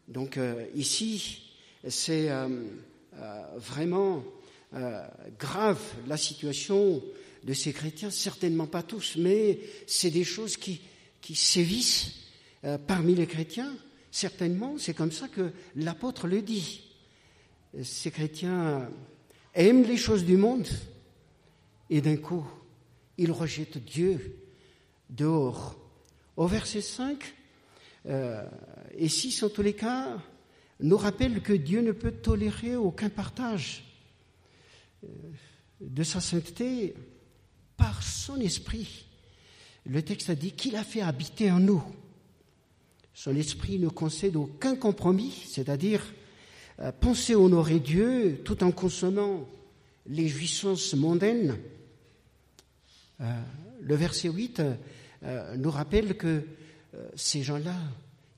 [0.07, 1.53] Donc euh, ici,
[1.87, 2.47] c'est euh,
[3.55, 4.23] vraiment
[5.39, 7.01] grave la situation
[7.43, 10.81] de ces chrétiens, certainement pas tous, mais c'est des choses qui,
[11.27, 12.13] qui sévissent
[12.63, 13.75] euh, parmi les chrétiens,
[14.11, 16.83] certainement, c'est comme ça que l'apôtre le dit.
[17.83, 18.89] Ces chrétiens
[19.53, 20.69] aiment les choses du monde
[21.89, 22.47] et d'un coup,
[23.17, 24.37] ils rejettent Dieu
[25.09, 25.75] dehors.
[26.37, 27.21] Au verset 5
[28.05, 28.47] euh,
[28.97, 30.23] et 6, en tous les cas,
[30.79, 33.83] nous rappelle que Dieu ne peut tolérer aucun partage
[35.03, 35.07] euh,
[35.81, 36.95] de sa sainteté
[37.75, 39.06] par son esprit
[39.87, 41.83] le texte a dit qu'il a fait habiter en nous.
[43.13, 46.05] Son esprit ne concède aucun compromis, c'est-à-dire
[46.79, 49.47] euh, penser honorer Dieu tout en consommant
[50.05, 51.57] les jouissances mondaines.
[53.21, 53.41] Euh,
[53.81, 54.61] le verset 8
[55.23, 56.45] euh, nous rappelle que
[57.15, 57.75] ces gens-là,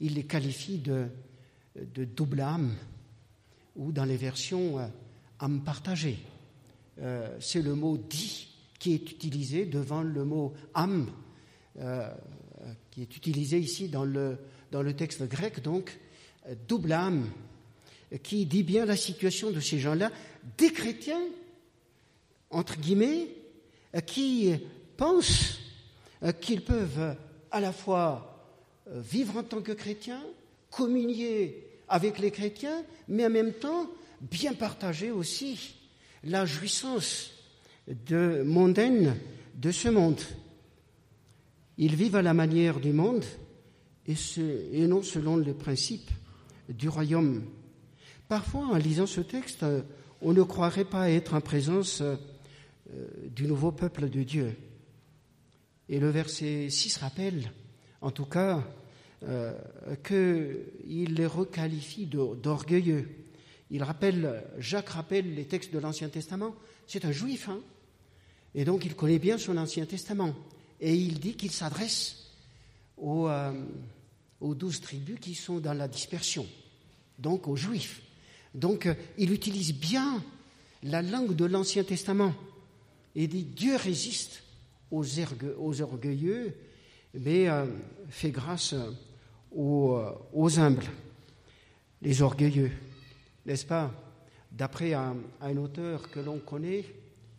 [0.01, 1.07] il les qualifie de,
[1.75, 2.75] de double âme,
[3.75, 4.77] ou dans les versions
[5.39, 6.19] âme partagée.
[7.39, 11.09] C'est le mot dit qui est utilisé devant le mot âme
[11.79, 12.09] euh,
[12.91, 14.37] qui est utilisé ici dans le,
[14.95, 15.97] texte grec, donc,
[16.67, 17.29] double âme.
[18.23, 20.11] qui dit bien la situation de ces gens-là,
[20.57, 21.23] des chrétiens,
[22.49, 23.27] entre guillemets,
[24.05, 24.53] qui
[24.97, 25.59] pensent
[26.41, 27.15] qu'ils peuvent
[27.51, 28.47] à la fois
[28.87, 30.23] vivre en tant que chrétiens,
[30.71, 33.89] communier avec les chrétiens, mais en même temps
[34.21, 35.75] bien partager aussi
[36.23, 37.31] la jouissance
[38.43, 39.15] mondaine
[39.55, 40.21] de ce monde.
[41.81, 43.23] Ils vivent à la manière du monde
[44.05, 46.11] et, non selon les principes
[46.67, 47.45] du royaume.
[48.27, 49.65] Parfois, en lisant ce texte,
[50.21, 52.17] on ne croirait pas être en présence euh,
[53.33, 54.57] du nouveau peuple de Dieu.
[55.87, 57.49] Et le verset 6 rappelle,
[58.01, 58.61] en tout cas,
[59.23, 59.53] euh,
[60.03, 63.07] qu'il les requalifie d'orgueilleux.
[63.71, 66.53] Il rappelle, Jacques rappelle les textes de l'Ancien Testament.
[66.87, 67.61] C'est un juif, hein
[68.53, 70.33] et donc il connaît bien son Ancien Testament.
[70.79, 72.31] Et il dit qu'il s'adresse
[72.97, 73.53] aux, euh,
[74.39, 76.45] aux, douze tribus qui sont dans la dispersion,
[77.17, 78.01] donc aux juifs.
[78.53, 80.23] Donc euh, il utilise bien
[80.83, 82.33] la langue de l'Ancien Testament.
[83.15, 84.43] Et dit Dieu résiste
[84.91, 86.55] aux, orgueilleux,
[87.13, 87.65] mais euh,
[88.09, 88.73] fait grâce
[89.51, 90.85] aux, humbles,
[92.01, 92.71] les orgueilleux
[93.45, 93.91] n'est-ce pas?
[94.51, 95.15] D'après un,
[95.57, 96.85] auteur que l'on connaît,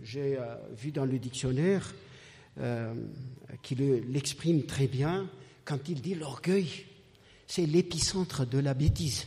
[0.01, 0.39] j'ai
[0.77, 1.95] vu dans le dictionnaire
[2.61, 2.95] euh,
[3.63, 5.29] qu'il l'exprime très bien
[5.65, 6.69] quand il dit l'orgueil,
[7.47, 9.27] c'est l'épicentre de la bêtise.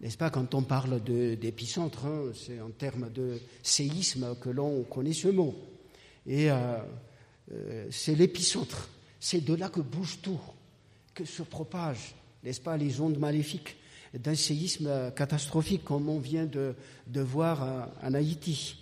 [0.00, 5.12] N'est-ce pas Quand on parle d'épicentre, hein, c'est en termes de séisme que l'on connaît
[5.12, 5.54] ce mot.
[6.26, 6.78] Et euh,
[7.90, 8.88] c'est l'épicentre.
[9.20, 10.40] C'est de là que bouge tout,
[11.14, 13.76] que se propagent, n'est-ce pas, les ondes maléfiques
[14.14, 16.74] d'un séisme catastrophique comme on vient de,
[17.20, 18.76] voir en Haïti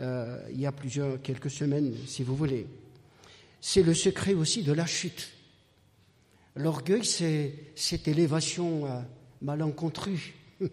[0.00, 2.66] euh, il y a plusieurs, quelques semaines, si vous voulez.
[3.60, 5.28] C'est le secret aussi de la chute.
[6.54, 9.00] L'orgueil, c'est cette élévation euh,
[9.42, 10.34] malencontrue,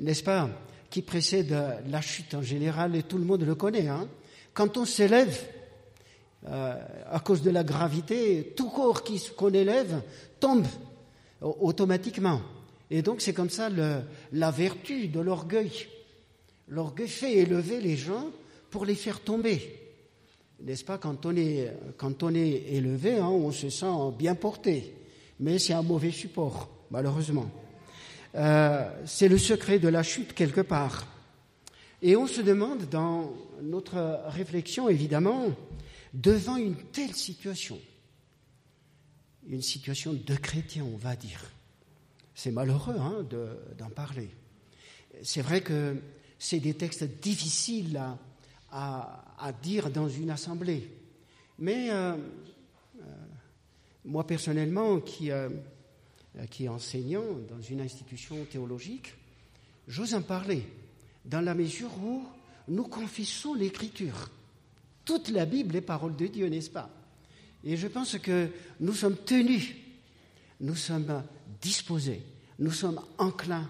[0.00, 0.50] n'est-ce pas,
[0.90, 1.56] qui précède
[1.88, 3.88] la chute en général, et tout le monde le connaît.
[3.88, 4.08] Hein
[4.52, 5.46] Quand on s'élève,
[6.48, 6.74] euh,
[7.10, 9.04] à cause de la gravité, tout corps
[9.36, 10.02] qu'on élève
[10.38, 10.66] tombe
[11.40, 12.40] automatiquement.
[12.90, 13.68] Et donc c'est comme ça
[14.32, 15.86] la vertu de l'orgueil.
[16.68, 18.30] L'orgueil fait élever les gens
[18.70, 19.79] pour les faire tomber.
[20.62, 23.86] N'est-ce pas quand on est, quand on est élevé, hein, on se sent
[24.18, 24.94] bien porté,
[25.38, 27.50] mais c'est un mauvais support, malheureusement.
[28.34, 31.06] Euh, c'est le secret de la chute quelque part.
[32.02, 35.46] Et on se demande dans notre réflexion, évidemment,
[36.14, 37.78] devant une telle situation,
[39.48, 41.42] une situation de chrétien, on va dire.
[42.34, 43.26] C'est malheureux hein,
[43.78, 44.30] d'en parler.
[45.22, 45.96] C'est vrai que
[46.38, 48.18] c'est des textes difficiles à,
[48.72, 50.90] à, dire dans une assemblée.
[51.58, 53.04] Mais euh, euh,
[54.04, 55.48] moi personnellement, qui, euh,
[56.50, 59.14] qui est enseignant dans une institution théologique,
[59.88, 60.64] j'ose en parler
[61.24, 62.24] dans la mesure où
[62.68, 64.30] nous confessons l'Écriture.
[65.04, 66.90] Toute la Bible est parole de Dieu, n'est-ce pas?
[67.64, 69.74] Et je pense que nous sommes tenus,
[70.60, 71.22] nous sommes
[71.60, 72.22] disposés,
[72.58, 73.68] nous sommes enclins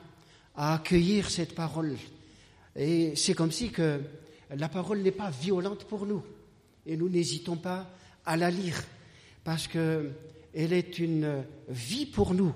[0.55, 1.97] à accueillir cette parole.
[2.77, 4.01] Et c'est comme si que
[4.57, 6.23] la parole n'est pas violente pour nous.
[6.87, 7.91] Et nous n'hésitons pas
[8.25, 8.83] à la lire
[9.45, 10.13] parce qu'elle
[10.53, 12.55] est une vie pour nous.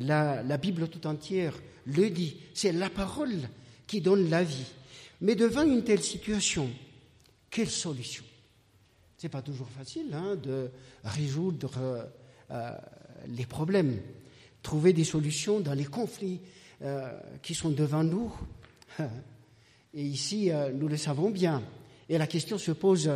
[0.00, 1.54] La, Bible tout entière
[1.86, 2.36] le dit.
[2.54, 3.48] C'est la parole
[3.86, 4.66] qui donne la vie.
[5.20, 6.70] Mais devant une telle situation,
[7.50, 8.24] quelle solution?
[9.22, 10.68] N'est pas toujours facile hein, de
[11.04, 12.04] résoudre euh,
[12.50, 12.76] euh,
[13.28, 14.00] les problèmes,
[14.64, 16.40] trouver des solutions dans les conflits
[16.82, 17.08] euh,
[17.40, 18.32] qui sont devant nous.
[19.94, 21.62] Et ici, nous le savons bien.
[22.08, 23.10] Et la question se pose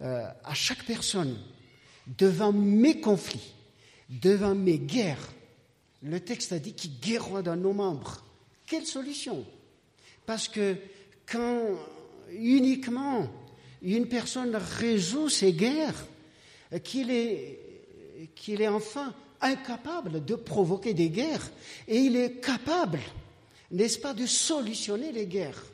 [0.00, 1.36] à chaque personne
[2.18, 3.54] devant mes conflits,
[4.08, 5.32] devant mes guerres.
[6.02, 8.24] Le texte a dit qu'il guerroie dans nos membres.
[8.66, 9.44] Quelle solution?
[10.26, 10.76] Parce que
[11.26, 11.76] quand
[12.30, 13.28] uniquement
[13.82, 16.06] une personne résout ses guerres,
[16.84, 17.58] qu'il est,
[18.34, 21.50] qu'il est enfin incapable de provoquer des guerres
[21.86, 23.00] et il est capable,
[23.70, 25.64] n'est-ce pas, de solutionner les guerres.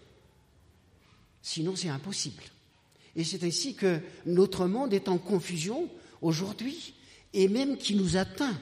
[1.45, 2.43] Sinon, c'est impossible.
[3.15, 5.91] Et c'est ainsi que notre monde est en confusion
[6.23, 6.95] aujourd'hui
[7.35, 8.59] et même qui nous atteint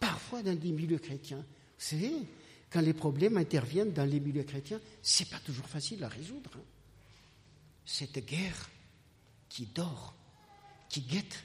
[0.00, 1.38] parfois dans des milieux chrétiens.
[1.38, 1.44] Vous
[1.78, 2.12] savez,
[2.70, 6.50] quand les problèmes interviennent dans les milieux chrétiens, c'est pas toujours facile à résoudre.
[7.86, 8.68] Cette guerre
[9.48, 10.16] qui dort,
[10.88, 11.44] qui guette,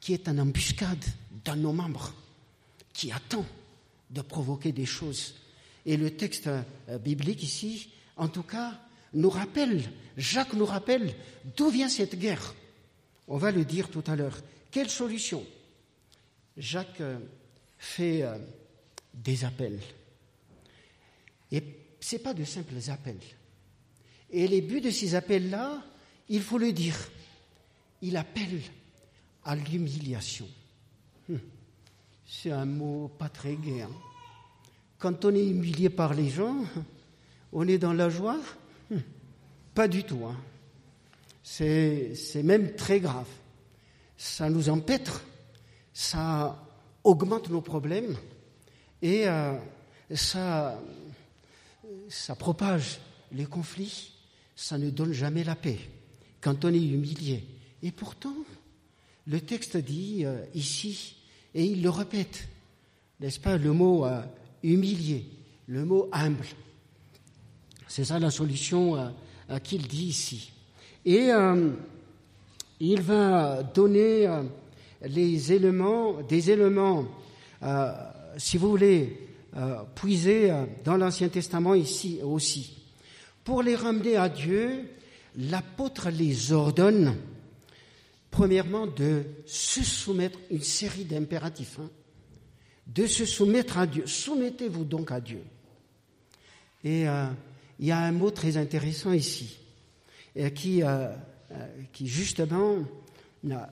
[0.00, 1.04] qui est en embuscade
[1.44, 2.14] dans nos membres,
[2.94, 3.44] qui attend
[4.08, 5.34] de provoquer des choses.
[5.84, 8.80] Et le texte euh, biblique ici, en tout cas,
[9.12, 9.82] nous rappelle,
[10.16, 11.14] Jacques nous rappelle
[11.56, 12.54] d'où vient cette guerre.
[13.28, 14.38] On va le dire tout à l'heure.
[14.70, 15.44] Quelle solution
[16.56, 17.18] Jacques euh,
[17.78, 18.36] fait euh,
[19.14, 19.80] des appels.
[21.50, 21.62] Et
[21.98, 23.20] ce n'est pas de simples appels.
[24.30, 25.82] Et les buts de ces appels-là,
[26.28, 26.96] il faut le dire,
[28.02, 28.60] il appelle
[29.44, 30.48] à l'humiliation.
[31.28, 31.40] Hum.
[32.26, 33.82] C'est un mot pas très gai.
[33.82, 33.90] Hein.
[34.98, 36.64] Quand on est humilié par les gens,
[37.52, 38.38] on est dans la joie
[38.90, 39.02] hum.
[39.74, 40.26] Pas du tout.
[40.26, 40.36] Hein.
[41.42, 43.28] C'est même très grave.
[44.16, 45.24] Ça nous empêtre,
[45.92, 46.62] ça
[47.04, 48.16] augmente nos problèmes
[49.02, 49.56] et euh,
[50.14, 50.78] ça,
[52.08, 53.00] ça propage
[53.32, 54.12] les conflits,
[54.54, 55.78] ça ne donne jamais la paix
[56.40, 57.46] quand on est humilié.
[57.82, 58.34] Et pourtant,
[59.26, 61.16] le texte dit euh, ici,
[61.54, 62.48] et il le répète,
[63.20, 64.22] n'est-ce pas, le mot euh,
[64.62, 65.26] humilié,
[65.66, 66.46] le mot humble.
[67.90, 69.12] C'est ça la solution
[69.64, 70.52] qu'il dit ici.
[71.04, 71.28] Et
[72.78, 74.30] il va donner
[75.02, 77.04] les éléments, des éléments
[77.62, 77.92] euh,
[78.38, 82.78] si vous voulez, euh, euh, dans l'Ancien Testament ici aussi.
[83.44, 84.88] Pour les ramener à Dieu,
[85.36, 87.16] l'apôtre les ordonne,
[88.30, 91.90] premièrement, de se soumettre, une série d'impératifs, hein,
[92.86, 94.06] de se soumettre à Dieu.
[94.06, 95.42] Soumettez-vous donc à Dieu.
[96.82, 97.04] Et
[97.80, 99.58] il y a un mot très intéressant ici,
[100.54, 100.82] qui,
[101.92, 102.76] qui justement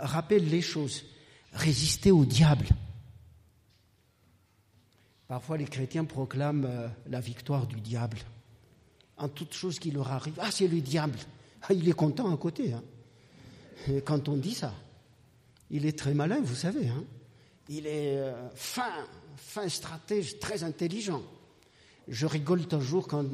[0.01, 1.05] rappelle les choses.
[1.53, 2.67] Résister au diable.
[5.27, 8.19] Parfois, les chrétiens proclament euh, la victoire du diable.
[9.19, 11.19] En toute chose qui leur arrive, ah, c'est le diable.
[11.63, 12.73] Ah, il est content à côté.
[12.73, 12.83] Hein.
[14.05, 14.73] quand on dit ça,
[15.71, 16.89] il est très malin, vous savez.
[16.89, 17.05] Hein.
[17.69, 21.23] Il est euh, fin, fin stratège, très intelligent.
[22.11, 23.25] Je rigole toujours quand,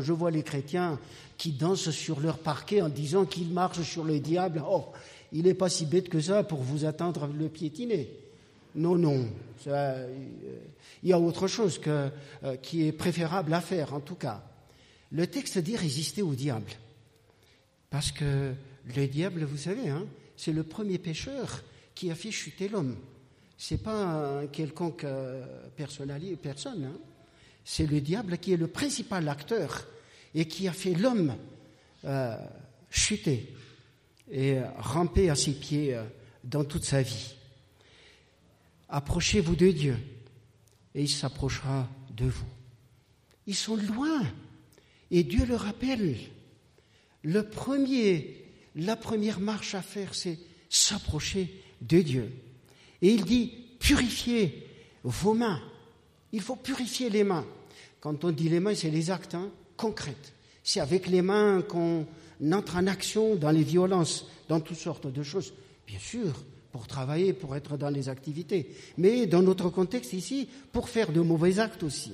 [0.00, 0.98] je vois les chrétiens
[1.36, 4.62] qui dansent sur leur parquet en disant qu'ils marchent sur le diable.
[4.66, 4.86] Oh,
[5.32, 8.10] il n'est pas si bête que ça pour vous attendre le piétiner.
[8.74, 9.26] Non, non.
[9.66, 10.16] Euh,
[11.02, 12.10] il y a autre chose euh,
[12.62, 14.42] qui est préférable à faire, en tout cas.
[15.12, 16.70] Le texte dit résister au diable.
[17.90, 18.52] Parce que
[18.94, 20.04] le diable, vous savez, hein,
[20.36, 21.62] c'est le premier pécheur
[21.94, 22.96] qui a fait chuter l'homme.
[23.58, 25.44] C'est pas un quelconque euh,
[25.76, 26.10] personne.
[26.10, 26.98] Hein.
[27.68, 29.88] C'est le diable qui est le principal acteur
[30.36, 31.34] et qui a fait l'homme
[32.90, 33.52] chuter
[34.30, 36.00] et ramper à ses pieds
[36.44, 37.34] dans toute sa vie.
[38.88, 39.96] Approchez-vous de Dieu
[40.94, 42.46] et il s'approchera de vous.
[43.48, 44.22] Ils sont loin
[45.10, 46.16] et Dieu le rappelle.
[47.22, 48.44] Le premier,
[48.76, 50.38] la première marche à faire, c'est
[50.70, 52.32] s'approcher de Dieu.
[53.02, 54.68] Et il dit, purifiez
[55.02, 55.60] vos mains.
[56.30, 57.44] Il faut purifier les mains.
[58.06, 60.14] Quand on dit les mains, c'est les actes hein, concrets.
[60.62, 62.06] C'est avec les mains qu'on
[62.52, 65.52] entre en action dans les violences, dans toutes sortes de choses.
[65.88, 70.88] Bien sûr, pour travailler, pour être dans les activités, mais dans notre contexte ici, pour
[70.88, 72.12] faire de mauvais actes aussi.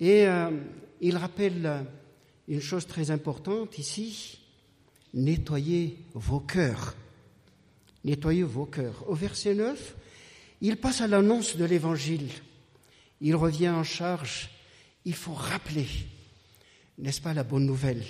[0.00, 0.50] Et euh,
[1.00, 1.86] il rappelle
[2.48, 4.40] une chose très importante ici,
[5.14, 6.96] nettoyez vos cœurs.
[8.02, 9.04] Nettoyez vos cœurs.
[9.08, 9.94] Au verset 9,
[10.60, 12.30] il passe à l'annonce de l'Évangile.
[13.20, 14.50] Il revient en charge.
[15.04, 15.86] Il faut rappeler,
[16.98, 18.04] n'est-ce pas, la bonne nouvelle?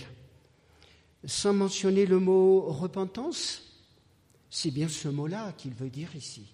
[1.24, 3.62] Sans mentionner le mot repentance,
[4.50, 6.52] c'est bien ce mot-là qu'il veut dire ici.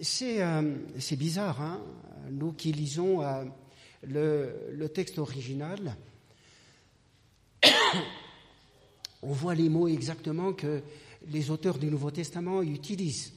[0.00, 0.74] C'est euh,
[1.12, 1.82] bizarre, hein?
[2.30, 3.44] Nous qui lisons euh,
[4.02, 5.96] le, texte original,
[9.22, 10.82] on voit les mots exactement que
[11.28, 13.34] les auteurs du Nouveau Testament utilisent.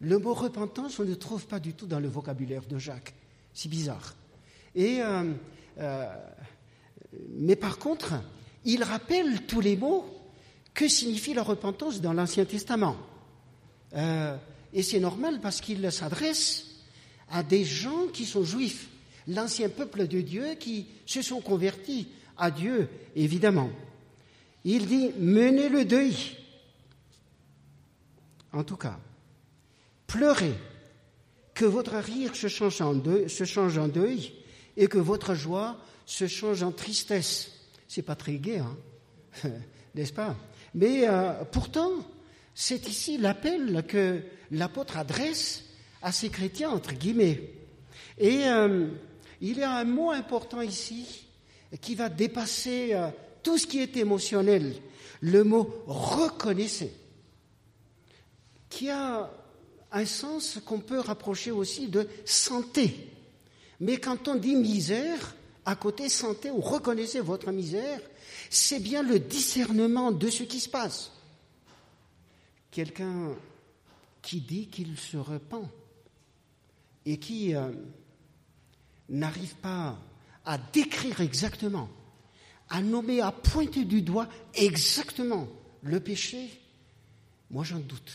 [0.00, 3.14] Le mot repentance, on ne trouve pas du tout dans le vocabulaire de Jacques.
[3.52, 4.14] C'est bizarre.
[4.74, 6.06] Et, euh,
[7.30, 8.14] mais par contre,
[8.64, 10.04] il rappelle tous les mots
[10.72, 12.96] que signifie la repentance dans l'Ancien Testament
[13.94, 14.36] euh,
[14.72, 16.66] Et c'est normal parce qu'il s'adresse
[17.30, 18.88] à des gens qui sont juifs,
[19.28, 23.70] l'ancien peuple de Dieu qui se sont convertis à Dieu, évidemment.
[24.64, 26.16] Il dit, menez le deuil.
[28.52, 28.98] En tout cas,
[30.06, 30.54] pleurez,
[31.54, 34.32] que votre rire se change en deuil
[34.76, 37.52] et que votre joie se change en tristesse.
[37.88, 38.76] C'est pas très gai, hein
[39.94, 40.36] n'est-ce pas?
[40.74, 41.90] Mais euh, pourtant,
[42.54, 45.64] c'est ici l'appel que l'apôtre adresse
[46.02, 47.52] à ces chrétiens, entre guillemets.
[48.18, 48.88] Et euh,
[49.40, 51.26] il y a un mot important ici
[51.80, 53.08] qui va dépasser euh,
[53.42, 54.74] tout ce qui est émotionnel,
[55.20, 56.92] le mot reconnaissez,
[58.68, 59.30] qui a
[59.92, 63.13] un sens qu'on peut rapprocher aussi de santé.
[63.84, 68.00] Mais quand on dit misère, à côté santé ou reconnaissez votre misère,
[68.48, 71.12] c'est bien le discernement de ce qui se passe.
[72.70, 73.34] Quelqu'un
[74.22, 75.68] qui dit qu'il se repent
[77.04, 77.72] et qui euh,
[79.10, 79.98] n'arrive pas
[80.46, 81.90] à décrire exactement,
[82.70, 85.46] à nommer, à pointer du doigt exactement
[85.82, 86.58] le péché,
[87.50, 88.12] moi j'en doute.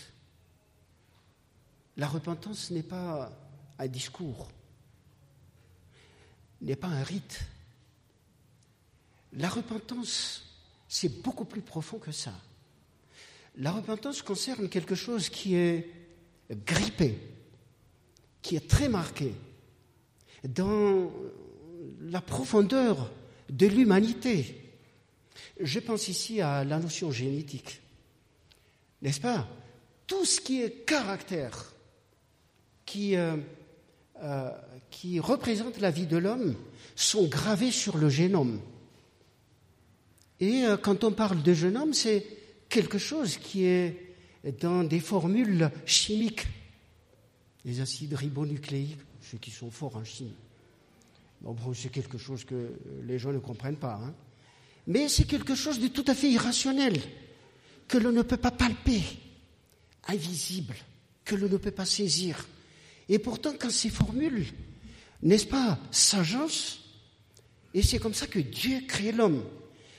[1.96, 3.32] La repentance n'est pas
[3.78, 4.50] un discours,
[6.62, 7.42] n'est pas un rite.
[9.34, 10.44] La repentance,
[10.88, 12.34] c'est beaucoup plus profond que ça.
[13.58, 15.90] La repentance concerne quelque chose qui est
[16.52, 17.18] grippé,
[18.42, 19.34] qui est très marqué
[20.44, 21.12] dans
[22.02, 23.12] la profondeur
[23.50, 24.56] de l'humanité.
[25.60, 27.82] Je pense ici à la notion génétique.
[29.02, 29.48] N'est-ce pas?
[30.08, 31.74] Tout ce qui est caractère,
[32.86, 33.38] qui, euh,
[34.22, 34.52] euh,
[34.92, 36.56] qui représente la vie de l'homme,
[36.96, 38.60] sont gravés sur le génome.
[40.40, 42.26] Et euh, quand on parle de génome, c'est
[42.70, 44.16] quelque chose qui est
[44.60, 46.48] dans des formules chimiques,
[47.66, 50.36] les acides ribonucléiques, ceux qui sont forts en chimie.
[51.42, 54.02] Bon, c'est quelque chose que les gens ne comprennent pas.
[54.04, 54.14] Hein.
[54.88, 57.00] Mais c'est quelque chose de tout à fait irrationnel,
[57.88, 59.02] que l'on ne peut pas palper,
[60.08, 60.76] invisible,
[61.24, 62.46] que l'on ne peut pas saisir.
[63.10, 64.46] Et pourtant, quand ces formules,
[65.24, 66.80] n'est-ce pas, s'agencent,
[67.74, 69.44] et c'est comme ça que Dieu crée l'homme.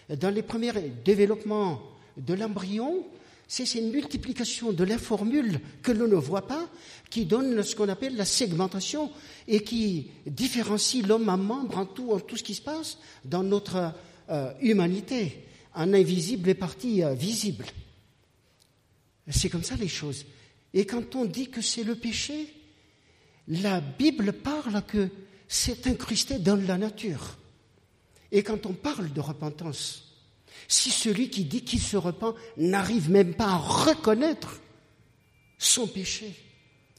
[0.09, 0.73] Dans les premiers
[1.05, 1.83] développements
[2.17, 3.05] de l'embryon,
[3.47, 6.69] c'est cette multiplication de la formule que l'on ne voit pas
[7.11, 9.11] qui donne ce qu'on appelle la segmentation
[9.49, 13.43] et qui différencie l'homme en membre en tout, en tout ce qui se passe dans
[13.43, 13.93] notre
[14.31, 15.45] euh, humanité,
[15.75, 17.67] en invisible et partie euh, visible.
[19.29, 20.25] C'est comme ça les choses.
[20.73, 22.60] Et quand on dit que c'est le péché,
[23.49, 25.09] la Bible parle que
[25.49, 27.37] c'est incrusté dans la nature.
[28.33, 30.11] Et quand on parle de repentance,
[30.69, 34.61] si celui qui dit qu'il se repent n'arrive même pas à reconnaître
[35.59, 36.35] son péché,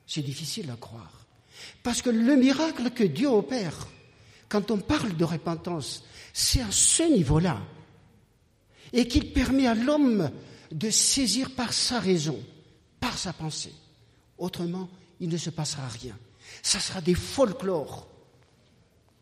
[0.05, 1.25] c'est difficile à croire.
[1.83, 3.87] Parce que le miracle que Dieu opère,
[4.49, 7.61] quand on parle de repentance, c'est à ce niveau-là.
[8.91, 10.29] Et qu'il permet à l'homme
[10.71, 12.37] de saisir par sa raison,
[12.99, 13.73] par sa pensée.
[14.37, 14.89] Autrement,
[15.21, 16.17] il ne se passera rien.
[16.61, 18.07] Ça sera des folklores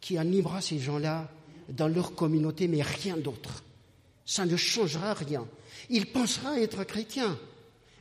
[0.01, 1.29] qui animera ces gens-là
[1.69, 3.63] dans leur communauté, mais rien d'autre
[4.29, 5.47] ça ne changera rien.
[5.89, 7.35] Il pensera être chrétien,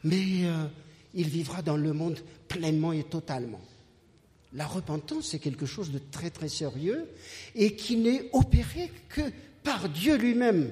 [0.04, 0.66] mais euh,
[1.14, 3.62] il vivra dans le monde pleinement et totalement.
[4.52, 7.08] La repentance, c'est quelque chose de très très sérieux
[7.54, 9.22] et qui n'est opéré que
[9.62, 10.70] par Dieu lui-même,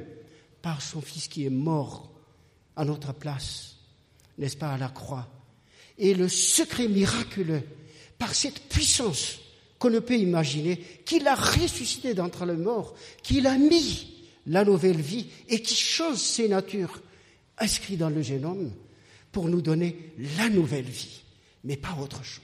[0.61, 2.13] par son Fils qui est mort
[2.77, 3.77] à notre place,
[4.37, 5.27] n'est-ce pas, à la croix.
[5.97, 7.63] Et le secret miraculeux,
[8.19, 9.39] par cette puissance
[9.79, 15.01] qu'on ne peut imaginer, qu'il a ressuscité d'entre les morts, qu'il a mis la nouvelle
[15.01, 17.03] vie et qui change ses natures
[17.59, 18.73] inscrites dans le génome
[19.33, 21.23] pour nous donner la nouvelle vie,
[21.65, 22.43] mais pas autre chose.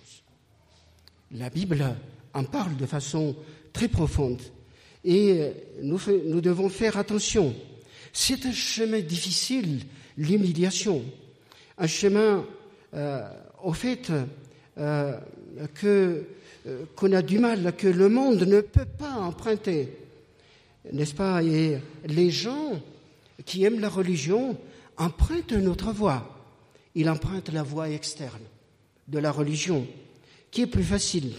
[1.33, 1.97] La Bible
[2.35, 3.35] en parle de façon
[3.73, 4.43] très profonde
[5.05, 5.53] et
[5.83, 7.55] nous, nous devons faire attention.
[8.13, 9.81] C'est un chemin difficile,
[10.17, 11.03] l'humiliation,
[11.79, 12.45] un chemin
[12.95, 13.29] euh,
[13.63, 14.13] au fait
[14.79, 15.19] euh,
[15.85, 16.23] euh,
[16.97, 19.89] qu'on a du mal, que le monde ne peut pas emprunter
[20.91, 21.43] n'est-ce pas?
[21.43, 22.81] Et les gens
[23.45, 24.57] qui aiment la religion
[24.97, 26.29] empruntent une autre voie.
[26.95, 28.43] Ils empruntent la voie externe
[29.09, 29.87] de la religion,
[30.51, 31.35] qui est plus facile,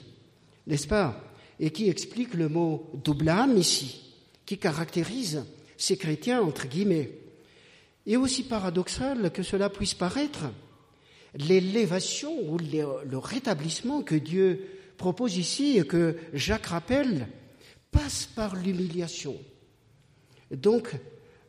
[0.68, 1.22] n'est-ce pas?
[1.59, 4.14] Et qui explique le mot double âme ici,
[4.45, 5.43] qui caractérise
[5.78, 7.11] ces chrétiens, entre guillemets.
[8.05, 10.45] Et aussi paradoxal que cela puisse paraître,
[11.36, 14.67] l'élévation ou le rétablissement que Dieu
[14.97, 17.27] propose ici et que Jacques rappelle,
[17.91, 19.36] passe par l'humiliation.
[20.51, 20.91] Donc,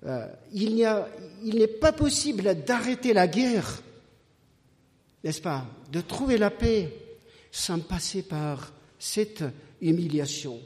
[0.05, 3.83] euh, il n'est pas possible d'arrêter la guerre,
[5.23, 6.93] n'est-ce pas, de trouver la paix
[7.51, 9.45] sans passer par cette
[9.81, 10.61] humiliation.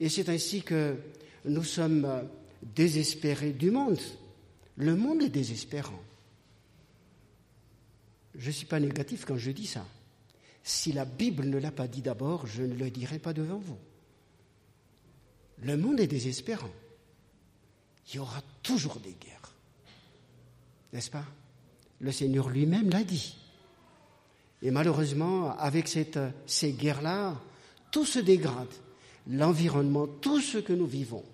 [0.00, 0.96] Et c'est ainsi que
[1.44, 2.28] nous sommes
[2.74, 4.00] désespérés du monde.
[4.76, 6.00] Le monde est désespérant.
[8.34, 9.86] Je ne suis pas négatif quand je dis ça.
[10.62, 13.78] Si la Bible ne l'a pas dit d'abord, je ne le dirai pas devant vous.
[15.58, 16.70] Le monde est désespérant.
[18.08, 19.52] Il y aura toujours des guerres.
[20.92, 21.24] N'est-ce pas?
[22.00, 23.36] Le Seigneur lui-même l'a dit.
[24.60, 27.40] Et malheureusement, avec ces guerres-là,
[27.90, 28.68] tout se dégrade.
[29.28, 31.24] L'environnement, tout ce que nous vivons.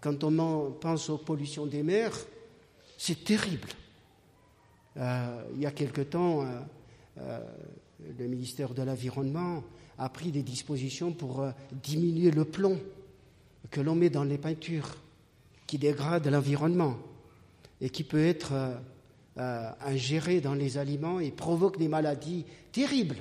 [0.00, 2.16] Quand on pense aux pollutions des mers,
[2.96, 3.68] c'est terrible.
[4.96, 6.60] Euh, il y a quelque temps, euh,
[7.20, 7.40] euh,
[8.18, 9.62] le ministère de l'Environnement
[9.98, 12.80] a pris des dispositions pour diminuer le plomb
[13.70, 14.96] que l'on met dans les peintures,
[15.66, 16.96] qui dégradent l'environnement
[17.80, 18.52] et qui peut être
[19.36, 23.16] ingéré dans les aliments et provoque des maladies terribles.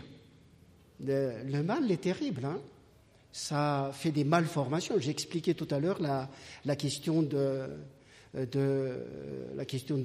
[1.01, 2.45] Le, mal est terrible.
[2.45, 2.59] Hein
[3.32, 4.95] ça fait des malformations.
[4.99, 7.67] J'ai expliqué tout à l'heure la, question de,
[8.34, 9.97] la question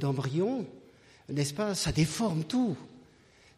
[1.28, 2.76] n'est-ce pas Ça déforme tout.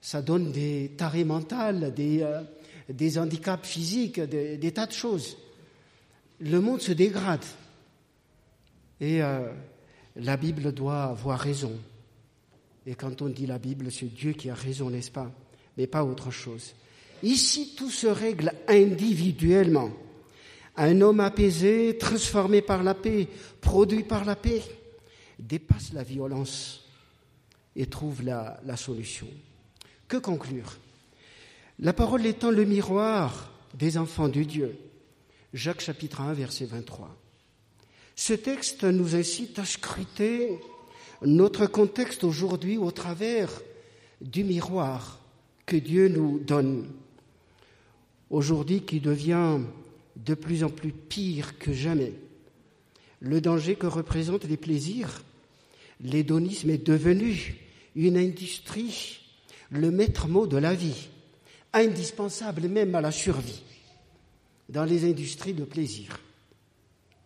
[0.01, 2.43] Ça donne des tarés mentales, des, euh,
[2.89, 5.37] des handicaps physiques, des, des, tas de choses.
[6.41, 7.45] Le monde se dégrade.
[9.01, 9.51] Et euh,
[10.17, 11.73] la Bible doit avoir raison.
[12.87, 15.31] Et quand on dit la Bible, c'est Dieu qui a raison, n'est-ce pas
[15.77, 16.75] Mais pas autre chose.
[17.23, 19.91] Ici, tout se règle individuellement.
[20.77, 23.29] Un homme apaisé, transformé par la paix,
[23.61, 24.63] produit par la paix,
[25.39, 26.86] dépasse la violence
[27.77, 29.29] et trouve la, solution.
[30.09, 30.79] Que conclure?
[31.79, 34.79] La parole étant le miroir des enfants de Dieu.
[35.53, 37.15] Jacques chapitre 1, verset 23.
[38.15, 40.59] Ce texte nous incite à scruter
[41.23, 43.51] notre contexte aujourd'hui au travers
[44.23, 45.21] du miroir
[45.67, 46.89] que Dieu nous donne
[48.31, 49.59] aujourd'hui qui devient
[50.17, 52.15] de plus en plus pire que jamais.
[53.21, 55.23] Le danger que représentent les plaisirs,
[56.01, 57.66] l'hédonisme est devenu
[57.97, 59.21] une industrie,
[59.71, 61.09] le maître mot de la vie,
[61.73, 63.63] indispensable même à la survie
[64.69, 66.21] dans les industries de plaisir.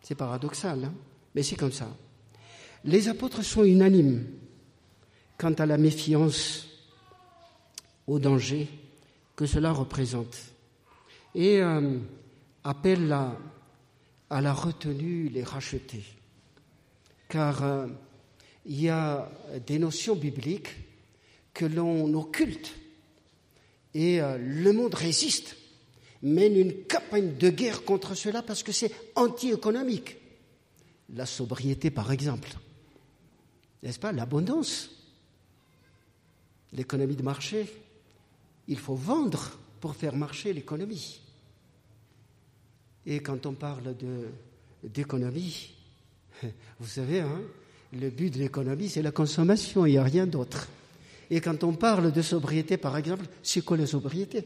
[0.01, 0.93] C'est paradoxal, hein
[1.35, 1.87] mais c'est comme ça.
[2.83, 4.25] Les apôtres sont unanimes
[5.37, 6.67] quant à la méfiance,
[8.07, 8.67] au danger
[9.35, 10.37] que cela représente
[11.33, 11.97] et euh,
[12.63, 16.03] appelle à, la retenue, les racheter.
[17.29, 17.87] Car euh,
[18.65, 19.31] il y a
[19.65, 20.69] des notions bibliques
[21.53, 22.73] que l'on occulte
[23.93, 25.57] et euh, le monde résiste,
[26.21, 30.17] mène une campagne de guerre contre cela parce que c'est anti-économique.
[31.13, 32.51] La sobriété, par exemple.
[33.83, 34.11] N'est-ce pas?
[34.11, 34.91] L'abondance.
[36.71, 37.67] L'économie de marché.
[38.67, 41.19] Il faut vendre pour faire marcher l'économie.
[43.05, 43.95] Et quand on parle
[44.83, 45.73] d'économie,
[46.79, 47.41] vous savez, hein,
[47.93, 50.67] le but de l'économie, c'est la consommation, il n'y a rien d'autre.
[51.29, 54.45] Et quand on parle de sobriété, par exemple, c'est quoi la sobriété?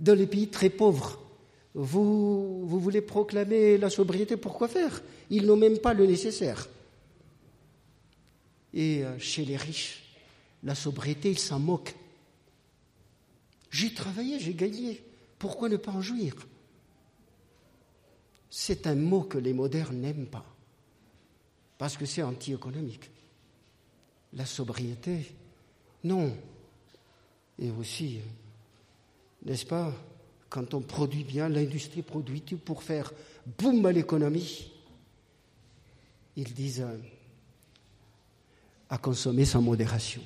[0.00, 1.20] Dans les pays très pauvres,
[1.74, 5.02] vous, voulez proclamer la sobriété, pourquoi faire?
[5.30, 6.68] Ils n'ont même pas le nécessaire.
[8.72, 10.04] Et euh, chez les riches,
[10.62, 11.94] la sobriété, ils s'en moquent.
[13.70, 15.02] J'ai travaillé, j'ai gagné.
[15.38, 16.34] Pourquoi ne pas en jouir?
[18.50, 20.46] C'est un mot que les modernes n'aiment pas,
[21.78, 23.10] parce que c'est anti-économique.
[24.32, 25.32] La sobriété,
[26.02, 26.36] non.
[27.58, 28.18] Et aussi,
[29.44, 29.92] n'est-ce pas,
[30.48, 33.12] quand on produit bien, l'industrie produit tout pour faire
[33.58, 34.72] boum à l'économie.
[36.36, 36.96] Ils disent euh,
[38.88, 40.22] à consommer sans modération.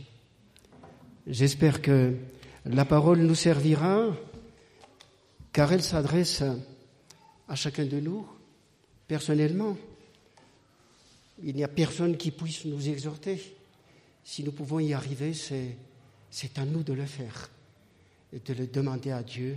[1.26, 2.16] J'espère que
[2.64, 4.07] la parole nous servira
[5.53, 6.42] car elle s'adresse
[7.49, 8.26] à chacun de nous
[9.07, 9.76] personnellement.
[11.43, 13.57] Il n'y a personne qui puisse nous exhorter.
[14.24, 17.51] Si nous pouvons y arriver, c'est à nous de le faire
[18.32, 19.57] de le demander à Dieu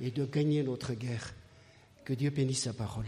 [0.00, 1.34] et de gagner notre guerre.
[2.04, 3.04] Que Dieu bénisse sa parole.